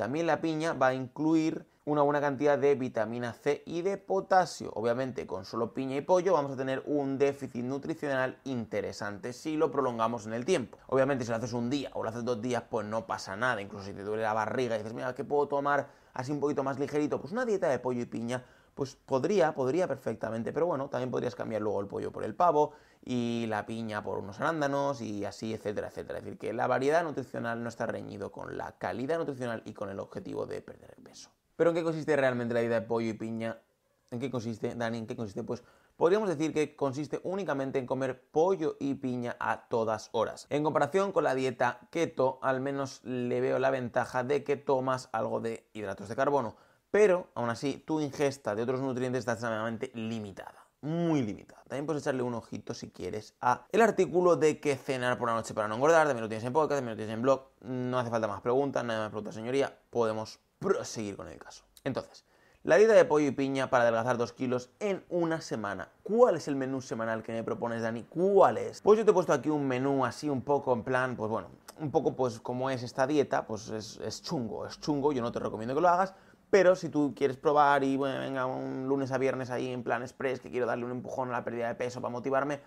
También 0.00 0.26
la 0.26 0.40
piña 0.40 0.72
va 0.72 0.86
a 0.86 0.94
incluir 0.94 1.66
una 1.84 2.00
buena 2.00 2.22
cantidad 2.22 2.56
de 2.56 2.74
vitamina 2.74 3.34
C 3.34 3.62
y 3.66 3.82
de 3.82 3.98
potasio. 3.98 4.70
Obviamente 4.72 5.26
con 5.26 5.44
solo 5.44 5.74
piña 5.74 5.94
y 5.94 6.00
pollo 6.00 6.32
vamos 6.32 6.52
a 6.52 6.56
tener 6.56 6.82
un 6.86 7.18
déficit 7.18 7.62
nutricional 7.62 8.38
interesante 8.44 9.34
si 9.34 9.58
lo 9.58 9.70
prolongamos 9.70 10.24
en 10.24 10.32
el 10.32 10.46
tiempo. 10.46 10.78
Obviamente 10.86 11.26
si 11.26 11.30
lo 11.30 11.36
haces 11.36 11.52
un 11.52 11.68
día 11.68 11.90
o 11.92 12.02
lo 12.02 12.08
haces 12.08 12.24
dos 12.24 12.40
días 12.40 12.62
pues 12.70 12.86
no 12.86 13.06
pasa 13.06 13.36
nada. 13.36 13.60
Incluso 13.60 13.84
si 13.84 13.92
te 13.92 14.02
duele 14.02 14.22
la 14.22 14.32
barriga 14.32 14.74
y 14.74 14.78
dices, 14.78 14.94
mira, 14.94 15.14
¿qué 15.14 15.22
puedo 15.22 15.46
tomar 15.48 15.90
así 16.14 16.32
un 16.32 16.40
poquito 16.40 16.62
más 16.62 16.78
ligerito, 16.78 17.20
pues 17.20 17.32
una 17.32 17.44
dieta 17.44 17.68
de 17.68 17.78
pollo 17.78 18.00
y 18.00 18.06
piña, 18.06 18.42
pues 18.74 18.96
podría, 18.96 19.54
podría 19.54 19.86
perfectamente, 19.86 20.52
pero 20.52 20.66
bueno, 20.66 20.88
también 20.88 21.10
podrías 21.10 21.34
cambiar 21.34 21.62
luego 21.62 21.80
el 21.80 21.86
pollo 21.86 22.12
por 22.12 22.24
el 22.24 22.34
pavo 22.34 22.72
y 23.04 23.46
la 23.48 23.66
piña 23.66 24.02
por 24.02 24.18
unos 24.18 24.40
arándanos 24.40 25.00
y 25.00 25.24
así, 25.24 25.54
etcétera, 25.54 25.88
etcétera. 25.88 26.18
Es 26.18 26.24
decir, 26.24 26.38
que 26.38 26.52
la 26.52 26.66
variedad 26.66 27.02
nutricional 27.02 27.62
no 27.62 27.68
está 27.68 27.86
reñido 27.86 28.30
con 28.30 28.56
la 28.56 28.72
calidad 28.78 29.18
nutricional 29.18 29.62
y 29.64 29.72
con 29.72 29.90
el 29.90 29.98
objetivo 29.98 30.46
de 30.46 30.60
perder 30.60 30.94
el 30.96 31.02
peso. 31.02 31.30
Pero 31.56 31.70
¿en 31.70 31.76
qué 31.76 31.82
consiste 31.82 32.16
realmente 32.16 32.54
la 32.54 32.60
dieta 32.60 32.80
de 32.80 32.86
pollo 32.86 33.10
y 33.10 33.14
piña? 33.14 33.58
¿En 34.10 34.18
qué 34.18 34.30
consiste, 34.30 34.74
Dani? 34.74 34.98
¿En 34.98 35.06
qué 35.06 35.14
consiste? 35.14 35.44
Pues 35.44 35.62
podríamos 35.96 36.28
decir 36.28 36.52
que 36.52 36.74
consiste 36.74 37.20
únicamente 37.22 37.78
en 37.78 37.86
comer 37.86 38.22
pollo 38.30 38.76
y 38.80 38.94
piña 38.94 39.36
a 39.38 39.68
todas 39.68 40.08
horas. 40.12 40.46
En 40.50 40.64
comparación 40.64 41.12
con 41.12 41.24
la 41.24 41.34
dieta 41.34 41.80
keto, 41.90 42.38
al 42.42 42.60
menos 42.60 43.04
le 43.04 43.40
veo 43.40 43.58
la 43.58 43.70
ventaja 43.70 44.24
de 44.24 44.42
que 44.42 44.56
tomas 44.56 45.10
algo 45.12 45.40
de 45.40 45.68
hidratos 45.74 46.08
de 46.08 46.16
carbono, 46.16 46.56
pero 46.90 47.28
aún 47.34 47.50
así 47.50 47.78
tu 47.78 48.00
ingesta 48.00 48.54
de 48.54 48.62
otros 48.62 48.80
nutrientes 48.80 49.20
está 49.20 49.32
extremadamente 49.32 49.90
limitada 49.94 50.60
muy 50.82 51.22
limitada. 51.22 51.62
También 51.68 51.86
puedes 51.86 52.02
echarle 52.02 52.22
un 52.22 52.34
ojito 52.34 52.74
si 52.74 52.90
quieres 52.90 53.34
a 53.40 53.66
el 53.70 53.82
artículo 53.82 54.36
de 54.36 54.60
qué 54.60 54.76
cenar 54.76 55.18
por 55.18 55.28
la 55.28 55.34
noche 55.34 55.54
para 55.54 55.68
no 55.68 55.74
engordar, 55.74 56.06
también 56.06 56.22
lo 56.22 56.28
tienes 56.28 56.44
en 56.44 56.52
podcast, 56.52 56.78
también 56.78 56.92
lo 56.92 56.96
tienes 56.96 57.14
en 57.14 57.22
blog, 57.22 57.48
no 57.60 57.98
hace 57.98 58.10
falta 58.10 58.26
más 58.26 58.40
preguntas, 58.40 58.84
nada 58.84 59.00
más 59.00 59.10
preguntas 59.10 59.34
señoría, 59.34 59.78
podemos 59.90 60.40
proseguir 60.58 61.16
con 61.16 61.28
el 61.28 61.38
caso. 61.38 61.64
Entonces, 61.84 62.24
la 62.62 62.76
dieta 62.76 62.92
de 62.92 63.06
pollo 63.06 63.26
y 63.26 63.30
piña 63.30 63.70
para 63.70 63.84
adelgazar 63.84 64.18
2 64.18 64.32
kilos 64.34 64.70
en 64.80 65.02
una 65.08 65.40
semana. 65.40 65.88
¿Cuál 66.02 66.36
es 66.36 66.46
el 66.46 66.56
menú 66.56 66.82
semanal 66.82 67.22
que 67.22 67.32
me 67.32 67.42
propones, 67.42 67.80
Dani? 67.80 68.04
¿Cuál 68.04 68.58
es? 68.58 68.82
Pues 68.82 68.98
yo 68.98 69.04
te 69.04 69.12
he 69.12 69.14
puesto 69.14 69.32
aquí 69.32 69.48
un 69.48 69.66
menú 69.66 70.04
así 70.04 70.28
un 70.28 70.42
poco 70.42 70.74
en 70.74 70.82
plan, 70.82 71.16
pues 71.16 71.30
bueno, 71.30 71.48
un 71.78 71.90
poco 71.90 72.14
pues 72.14 72.38
como 72.40 72.68
es 72.68 72.82
esta 72.82 73.06
dieta, 73.06 73.46
pues 73.46 73.70
es, 73.70 74.22
chungo, 74.22 74.66
es 74.66 74.78
chungo, 74.78 75.12
yo 75.12 75.22
no 75.22 75.32
te 75.32 75.38
recomiendo 75.38 75.74
que 75.74 75.80
lo 75.80 75.88
hagas, 75.88 76.14
pero 76.50 76.76
si 76.76 76.88
tú 76.88 77.14
quieres 77.16 77.36
probar 77.36 77.84
y 77.84 77.96
bueno, 77.96 78.20
venga 78.20 78.46
un 78.46 78.86
lunes 78.88 79.12
a 79.12 79.18
viernes 79.18 79.50
ahí 79.50 79.70
en 79.72 79.82
plan 79.82 80.02
express, 80.02 80.40
que 80.40 80.50
quiero 80.50 80.66
darle 80.66 80.84
un 80.84 80.90
empujón 80.90 81.28
a 81.30 81.32
la 81.32 81.44
pérdida 81.44 81.68
de 81.68 81.74
peso 81.74 82.00
para 82.00 82.12
motivarme, 82.12 82.60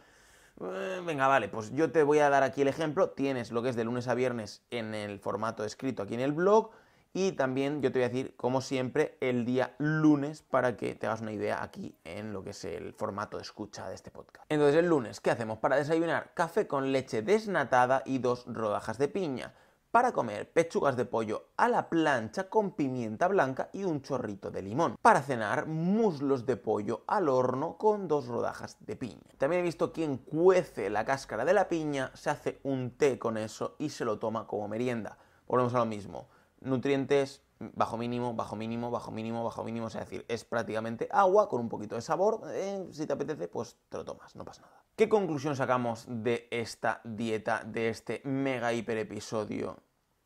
eh, 0.62 1.02
venga, 1.06 1.28
vale, 1.28 1.50
pues 1.50 1.72
yo 1.74 1.92
te 1.92 2.04
voy 2.04 2.20
a 2.20 2.30
dar 2.30 2.44
aquí 2.44 2.62
el 2.62 2.68
ejemplo. 2.68 3.10
Tienes 3.10 3.52
lo 3.52 3.62
que 3.64 3.70
es 3.70 3.76
de 3.76 3.84
lunes 3.84 4.08
a 4.08 4.14
viernes 4.14 4.62
en 4.72 4.94
el 4.94 5.20
formato 5.20 5.64
escrito 5.64 6.04
aquí 6.04 6.14
en 6.14 6.20
el 6.22 6.32
blog 6.32 6.72
y 7.16 7.34
también 7.34 7.82
yo 7.84 7.92
te 7.92 8.00
voy 8.00 8.06
a 8.06 8.10
decir, 8.10 8.36
como 8.36 8.60
siempre, 8.60 9.18
el 9.22 9.46
día 9.46 9.76
lunes 9.78 10.42
para 10.42 10.76
que 10.76 10.96
te 10.96 11.06
hagas 11.06 11.22
una 11.22 11.32
idea 11.32 11.62
aquí 11.62 11.96
en 12.04 12.34
lo 12.34 12.44
que 12.44 12.52
es 12.52 12.66
el 12.66 12.94
formato 12.94 13.38
de 13.38 13.44
escucha 13.44 13.88
de 13.88 13.94
este 13.94 14.10
podcast. 14.10 14.46
Entonces, 14.50 14.78
el 14.78 14.88
lunes, 14.88 15.20
¿qué 15.20 15.30
hacemos? 15.30 15.60
Para 15.60 15.76
desayunar, 15.76 16.34
café 16.34 16.66
con 16.66 16.92
leche 16.92 17.22
desnatada 17.22 18.02
y 18.06 18.18
dos 18.18 18.46
rodajas 18.48 18.98
de 18.98 19.10
piña. 19.10 19.54
Para 19.94 20.12
comer, 20.12 20.52
pechugas 20.52 20.98
de 20.98 21.06
pollo 21.06 21.50
a 21.56 21.70
la 21.70 21.88
plancha 21.88 22.50
con 22.50 22.72
pimienta 22.72 23.28
blanca 23.28 23.70
y 23.74 23.84
un 23.84 24.02
chorrito 24.02 24.50
de 24.50 24.64
limón. 24.64 24.96
Para 25.00 25.22
cenar, 25.22 25.68
muslos 25.68 26.48
de 26.48 26.58
pollo 26.58 27.04
al 27.06 27.30
horno 27.30 27.78
con 27.78 28.08
dos 28.08 28.26
rodajas 28.26 28.76
de 28.80 28.96
piña. 28.96 29.22
También 29.38 29.60
he 29.60 29.66
visto 29.66 29.94
quien 29.94 30.18
cuece 30.18 30.90
la 30.90 31.06
cáscara 31.06 31.46
de 31.46 31.54
la 31.54 31.68
piña, 31.68 32.10
se 32.16 32.32
hace 32.32 32.60
un 32.64 32.98
té 32.98 33.20
con 33.20 33.38
eso 33.38 33.76
y 33.78 33.90
se 33.90 34.04
lo 34.04 34.18
toma 34.18 34.48
como 34.48 34.68
merienda. 34.68 35.20
Volvemos 35.46 35.76
a 35.76 35.78
lo 35.78 35.86
mismo 35.86 36.28
nutrientes 36.62 37.43
bajo 37.74 37.98
mínimo, 37.98 38.34
bajo 38.34 38.56
mínimo, 38.56 38.92
bajo 38.92 39.12
mínimo, 39.12 39.44
bajo 39.44 39.64
mínimo, 39.64 39.88
es 39.88 39.94
decir, 39.94 40.26
es 40.28 40.44
prácticamente 40.44 41.08
agua 41.12 41.50
con 41.50 41.62
un 41.62 41.70
poquito 41.70 41.96
de 41.96 42.02
sabor, 42.02 42.42
eh, 42.52 42.88
si 42.92 43.06
te 43.06 43.14
apetece, 43.14 43.48
pues 43.48 43.78
te 43.90 43.98
lo 43.98 44.06
tomas, 44.06 44.36
no 44.36 44.46
pasa 44.46 44.62
nada. 44.62 44.84
¿Qué 44.96 45.10
conclusión 45.10 45.56
sacamos 45.56 46.06
de 46.08 46.48
esta 46.52 47.02
dieta, 47.04 47.64
de 47.66 47.90
este 47.90 48.22
mega 48.26 48.74
hiper 48.74 48.98
episodio? 48.98 49.78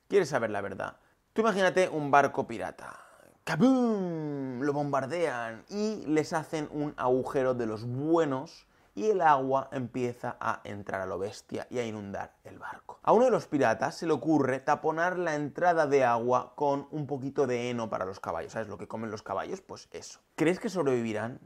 ¿Quieres 0.08 0.30
saber 0.30 0.50
la 0.50 0.62
verdad? 0.62 0.98
Tú 1.34 1.42
imagínate 1.42 1.88
un 1.88 2.12
barco 2.12 2.48
pirata. 2.48 3.00
¡Kaboom! 3.44 4.62
Lo 4.62 4.74
bombardean 4.74 5.64
y 5.70 6.06
les 6.08 6.34
hacen 6.34 6.68
un 6.72 6.94
agujero 6.98 7.54
de 7.54 7.66
los 7.66 7.86
buenos 7.86 8.67
y 8.98 9.12
el 9.12 9.22
agua 9.22 9.70
empieza 9.72 10.38
a 10.40 10.60
entrar 10.64 11.02
a 11.02 11.06
lo 11.06 11.20
bestia 11.20 11.68
y 11.70 11.78
a 11.78 11.86
inundar 11.86 12.34
el 12.44 12.58
barco. 12.58 13.00
A 13.04 13.14
uno 13.14 13.26
de 13.26 13.32
los 13.32 13.46
piratas 13.46 13.94
se 13.96 14.08
le 14.08 14.14
ocurre 14.14 14.60
taponar 14.60 15.20
la 15.20 15.36
entrada 15.36 15.86
de 15.86 16.04
agua 16.04 16.54
con 16.56 16.88
un 16.90 17.06
poquito 17.06 17.46
de 17.46 17.70
heno 17.70 17.92
para 17.92 18.06
los 18.06 18.20
caballos. 18.20 18.54
¿Sabes 18.54 18.70
lo 18.70 18.80
que 18.80 18.88
comen 18.88 19.12
los 19.12 19.22
caballos? 19.22 19.62
Pues 19.62 19.88
eso. 19.92 20.20
¿Crees 20.36 20.60
que 20.60 20.70
sobrevivirán? 20.70 21.40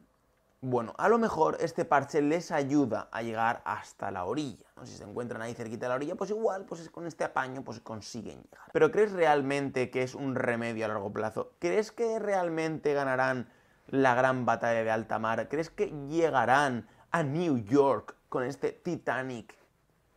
Bueno, 0.62 0.94
a 0.98 1.10
lo 1.10 1.18
mejor 1.18 1.58
este 1.60 1.84
parche 1.84 2.22
les 2.22 2.52
ayuda 2.52 3.10
a 3.12 3.22
llegar 3.22 3.62
hasta 3.66 4.12
la 4.12 4.24
orilla. 4.24 4.68
Si 4.84 4.96
se 4.96 5.04
encuentran 5.04 5.42
ahí 5.42 5.54
cerquita 5.54 5.88
de 5.88 5.90
la 5.90 5.96
orilla, 5.96 6.16
pues 6.16 6.30
igual, 6.30 6.64
pues 6.64 6.90
con 6.90 7.06
este 7.06 7.26
apaño, 7.26 7.66
pues 7.66 7.82
consiguen 7.82 8.44
llegar. 8.44 8.70
Pero 8.72 8.92
¿crees 8.92 9.12
realmente 9.12 9.90
que 9.90 10.04
es 10.04 10.16
un 10.16 10.36
remedio 10.36 10.86
a 10.86 10.88
largo 10.88 11.12
plazo? 11.12 11.52
¿Crees 11.60 11.92
que 11.92 12.18
realmente 12.18 12.94
ganarán 12.94 13.50
la 13.88 14.16
gran 14.16 14.46
batalla 14.46 14.84
de 14.84 14.92
alta 14.92 15.20
mar? 15.20 15.50
¿Crees 15.50 15.70
que 15.70 15.88
llegarán 16.08 16.88
a 17.12 17.24
New 17.24 17.58
York 17.66 18.16
con 18.30 18.44
este 18.44 18.72
Titanic 18.72 19.58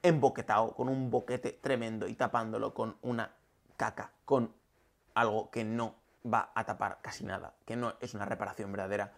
emboquetado, 0.02 0.74
con 0.74 0.88
un 0.88 1.10
boquete 1.10 1.52
tremendo 1.52 2.06
y 2.06 2.14
tapándolo 2.14 2.74
con 2.74 2.96
una 3.02 3.34
caca, 3.76 4.12
con 4.24 4.52
algo 5.14 5.50
que 5.50 5.64
no 5.64 5.96
va 6.32 6.52
a 6.54 6.64
tapar 6.64 6.98
casi 7.02 7.24
nada, 7.24 7.54
que 7.64 7.76
no 7.76 7.94
es 8.00 8.14
una 8.14 8.24
reparación 8.24 8.70
verdadera. 8.70 9.12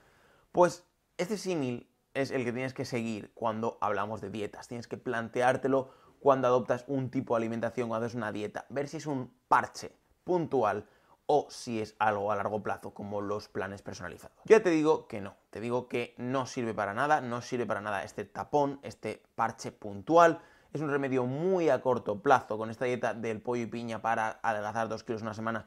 Pues 0.53 0.85
este 1.19 1.37
símil 1.37 1.89
es 2.15 2.31
el 2.31 2.45
que 2.45 2.53
tienes 2.53 2.73
que 2.73 2.85
seguir 2.85 3.31
cuando 3.35 3.79
hablamos 3.81 4.21
de 4.21 4.31
dietas. 4.31 4.69
Tienes 4.69 4.89
que 4.89 4.97
planteártelo 4.97 5.91
cuando 6.21 6.49
adoptas 6.49 6.85
un 6.89 7.11
tipo 7.11 7.35
de 7.35 7.39
alimentación, 7.39 7.89
cuando 7.89 8.07
haces 8.07 8.17
una 8.17 8.33
dieta. 8.33 8.65
Ver 8.71 8.89
si 8.89 8.97
es 8.97 9.07
un 9.07 9.33
parche 9.49 9.93
puntual 10.25 10.89
o 11.27 11.47
si 11.51 11.81
es 11.81 11.97
algo 11.99 12.31
a 12.31 12.37
largo 12.37 12.63
plazo, 12.63 12.95
como 12.95 13.21
los 13.21 13.49
planes 13.49 13.83
personalizados. 13.83 14.37
Ya 14.45 14.63
te 14.63 14.71
digo 14.71 15.09
que 15.09 15.21
no, 15.21 15.37
te 15.51 15.61
digo 15.61 15.89
que 15.89 16.15
no 16.19 16.47
sirve 16.47 16.73
para 16.73 16.95
nada, 16.95 17.21
no 17.21 17.43
sirve 17.43 17.67
para 17.67 17.81
nada 17.81 18.05
este 18.05 18.25
tapón, 18.25 18.79
este 18.83 19.23
parche 19.35 19.73
puntual. 19.73 20.41
Es 20.73 20.81
un 20.81 20.91
remedio 20.91 21.25
muy 21.25 21.69
a 21.69 21.81
corto 21.81 22.21
plazo. 22.23 22.59
Con 22.59 22.71
esta 22.71 22.85
dieta 22.85 23.15
del 23.15 23.41
pollo 23.41 23.63
y 23.63 23.67
piña 23.67 24.01
para 24.01 24.39
adelgazar 24.43 24.89
dos 24.89 25.05
kilos 25.05 25.23
una 25.23 25.35
semana, 25.35 25.67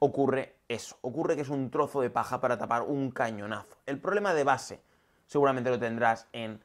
ocurre 0.00 0.56
eso. 0.68 0.96
Ocurre 1.02 1.36
que 1.36 1.42
es 1.42 1.48
un 1.48 1.70
trozo 1.70 2.00
de 2.00 2.10
paja 2.10 2.40
para 2.40 2.58
tapar 2.58 2.82
un 2.82 3.10
cañonazo. 3.10 3.76
El 3.86 4.00
problema 4.00 4.34
de 4.34 4.44
base 4.44 4.80
seguramente 5.26 5.70
lo 5.70 5.78
tendrás 5.78 6.26
en 6.32 6.60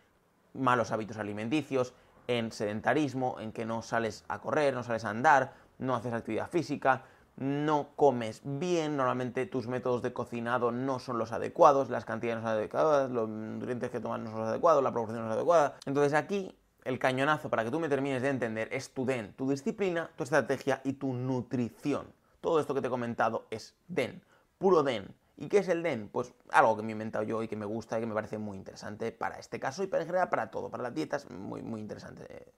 malos 0.54 0.92
hábitos 0.92 1.18
alimenticios, 1.18 1.94
en 2.28 2.52
sedentarismo, 2.52 3.40
en 3.40 3.52
que 3.52 3.66
no 3.66 3.82
sales 3.82 4.24
a 4.28 4.40
correr, 4.40 4.74
no 4.74 4.84
sales 4.84 5.04
a 5.04 5.10
andar, 5.10 5.54
no 5.80 5.96
haces 5.96 6.14
actividad 6.14 6.50
física, 6.50 7.04
no 7.36 7.90
comes 7.96 8.42
bien, 8.44 8.96
normalmente 8.96 9.46
tus 9.46 9.68
métodos 9.68 10.02
de 10.02 10.14
cocinado 10.14 10.72
no 10.72 11.00
son 11.00 11.18
los 11.18 11.32
adecuados, 11.32 11.90
las 11.90 12.06
cantidades 12.06 12.42
no 12.44 12.50
son 12.50 12.58
adecuadas, 12.58 13.12
los 13.12 13.28
nutrientes 13.28 13.90
que 13.90 14.00
tomas 14.00 14.20
no 14.20 14.32
son 14.32 14.42
los 14.42 14.50
adecuados, 14.50 14.84
la 14.84 14.92
proporción 14.92 15.24
no 15.24 15.30
es 15.30 15.36
adecuada. 15.36 15.76
Entonces 15.86 16.14
aquí 16.14 16.56
el 16.84 17.00
cañonazo 17.00 17.50
para 17.50 17.64
que 17.64 17.72
tú 17.72 17.80
me 17.80 17.90
termines 17.90 18.22
de 18.22 18.30
entender 18.30 18.70
es 18.72 18.94
tu 18.94 19.06
DEN, 19.06 19.34
tu 19.34 19.50
disciplina, 19.50 20.12
tu 20.16 20.24
estrategia 20.24 20.82
y 20.84 20.94
tu 20.94 21.14
nutrición. 21.14 22.08
Todo 22.42 22.60
esto 22.60 22.74
que 22.74 22.82
te 22.82 22.88
he 22.88 22.92
comentado 22.92 23.48
es 23.50 23.76
DEN, 23.88 24.24
puro 24.58 24.84
DEN. 24.84 25.16
¿Y 25.36 25.48
qué 25.48 25.60
es 25.60 25.68
el 25.68 25.82
DEN? 25.82 26.10
Pues 26.10 26.34
algo 26.52 26.76
que 26.76 26.84
me 26.84 26.90
he 26.90 26.92
inventado 26.92 27.24
yo 27.24 27.42
y 27.42 27.48
que 27.48 27.56
me 27.56 27.66
gusta 27.66 27.98
y 27.98 28.02
que 28.02 28.08
me 28.08 28.14
parece 28.14 28.38
muy 28.38 28.58
interesante 28.58 29.12
para 29.12 29.40
este 29.40 29.60
caso 29.60 29.84
y 29.84 29.88
para 29.88 30.04
en 30.04 30.08
general 30.08 30.30
para 30.30 30.52
todo, 30.52 30.70
para 30.70 30.84
las 30.84 30.94
dietas, 30.94 31.30
muy, 31.32 31.64
muy 31.64 31.82
interesante 31.82 32.26
eh, 32.30 32.54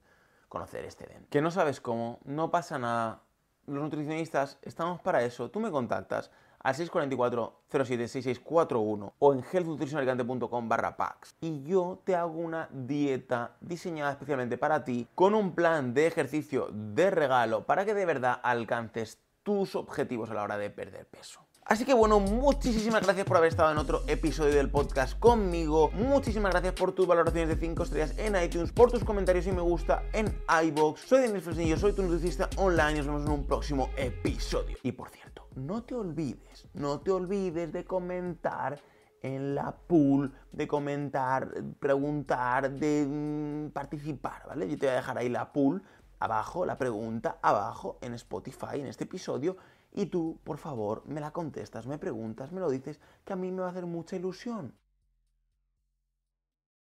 conocer 0.48 0.84
este 0.84 1.06
DEN. 1.06 1.26
Que 1.30 1.40
no 1.40 1.50
sabes 1.50 1.80
cómo, 1.80 2.18
no 2.24 2.50
pasa 2.50 2.78
nada, 2.78 3.22
los 3.66 3.82
nutricionistas 3.82 4.58
estamos 4.62 5.00
para 5.00 5.22
eso. 5.22 5.50
Tú 5.50 5.58
me 5.60 5.70
contactas 5.70 6.30
al 6.60 6.74
644-076641 6.74 9.12
o 9.18 9.32
en 9.32 9.42
healthnutritionalicante.com 9.52 10.68
barra 10.68 10.96
packs 10.96 11.36
y 11.40 11.62
yo 11.62 12.00
te 12.04 12.16
hago 12.16 12.40
una 12.40 12.68
dieta 12.72 13.56
diseñada 13.60 14.10
especialmente 14.12 14.58
para 14.58 14.84
ti 14.84 15.06
con 15.14 15.34
un 15.34 15.54
plan 15.54 15.94
de 15.94 16.08
ejercicio 16.08 16.68
de 16.72 17.10
regalo 17.10 17.64
para 17.64 17.84
que 17.84 17.94
de 17.94 18.04
verdad 18.04 18.40
alcances 18.42 19.20
tus 19.42 19.76
objetivos 19.76 20.30
a 20.30 20.34
la 20.34 20.42
hora 20.42 20.58
de 20.58 20.70
perder 20.70 21.06
peso. 21.06 21.45
Así 21.68 21.84
que 21.84 21.94
bueno, 21.94 22.20
muchísimas 22.20 23.02
gracias 23.02 23.26
por 23.26 23.38
haber 23.38 23.48
estado 23.48 23.72
en 23.72 23.78
otro 23.78 24.04
episodio 24.06 24.54
del 24.54 24.70
podcast 24.70 25.18
conmigo. 25.18 25.90
Muchísimas 25.90 26.52
gracias 26.52 26.74
por 26.74 26.92
tus 26.92 27.08
valoraciones 27.08 27.48
de 27.48 27.56
5 27.56 27.82
estrellas 27.82 28.14
en 28.18 28.40
iTunes, 28.40 28.70
por 28.70 28.92
tus 28.92 29.02
comentarios 29.02 29.48
y 29.48 29.50
me 29.50 29.62
gusta 29.62 30.04
en 30.12 30.32
iBox. 30.64 31.00
Soy 31.00 31.22
Denis 31.22 31.42
Fresnillo, 31.42 31.76
soy 31.76 31.92
tu 31.92 32.02
nutricionista 32.02 32.48
online 32.56 32.92
y 32.92 32.96
nos 32.98 33.06
vemos 33.06 33.22
en 33.24 33.32
un 33.32 33.46
próximo 33.48 33.90
episodio. 33.96 34.76
Y 34.84 34.92
por 34.92 35.10
cierto, 35.10 35.48
no 35.56 35.82
te 35.82 35.96
olvides, 35.96 36.68
no 36.74 37.00
te 37.00 37.10
olvides 37.10 37.72
de 37.72 37.84
comentar 37.84 38.80
en 39.20 39.56
la 39.56 39.74
pool, 39.74 40.32
de 40.52 40.68
comentar, 40.68 41.50
preguntar, 41.80 42.70
de 42.70 43.06
mm, 43.08 43.70
participar, 43.72 44.46
¿vale? 44.46 44.68
Yo 44.68 44.78
te 44.78 44.86
voy 44.86 44.92
a 44.92 44.98
dejar 44.98 45.18
ahí 45.18 45.28
la 45.28 45.52
pool 45.52 45.82
abajo, 46.20 46.64
la 46.64 46.78
pregunta 46.78 47.38
abajo 47.42 47.98
en 48.02 48.14
Spotify, 48.14 48.76
en 48.78 48.86
este 48.86 49.02
episodio 49.02 49.56
y 49.96 50.06
tú, 50.06 50.38
por 50.44 50.58
favor, 50.58 51.02
me 51.06 51.20
la 51.20 51.32
contestas, 51.32 51.86
me 51.86 51.98
preguntas, 51.98 52.52
me 52.52 52.60
lo 52.60 52.70
dices, 52.70 53.00
que 53.24 53.32
a 53.32 53.36
mí 53.36 53.50
me 53.50 53.62
va 53.62 53.68
a 53.68 53.70
hacer 53.70 53.86
mucha 53.86 54.14
ilusión. 54.14 54.74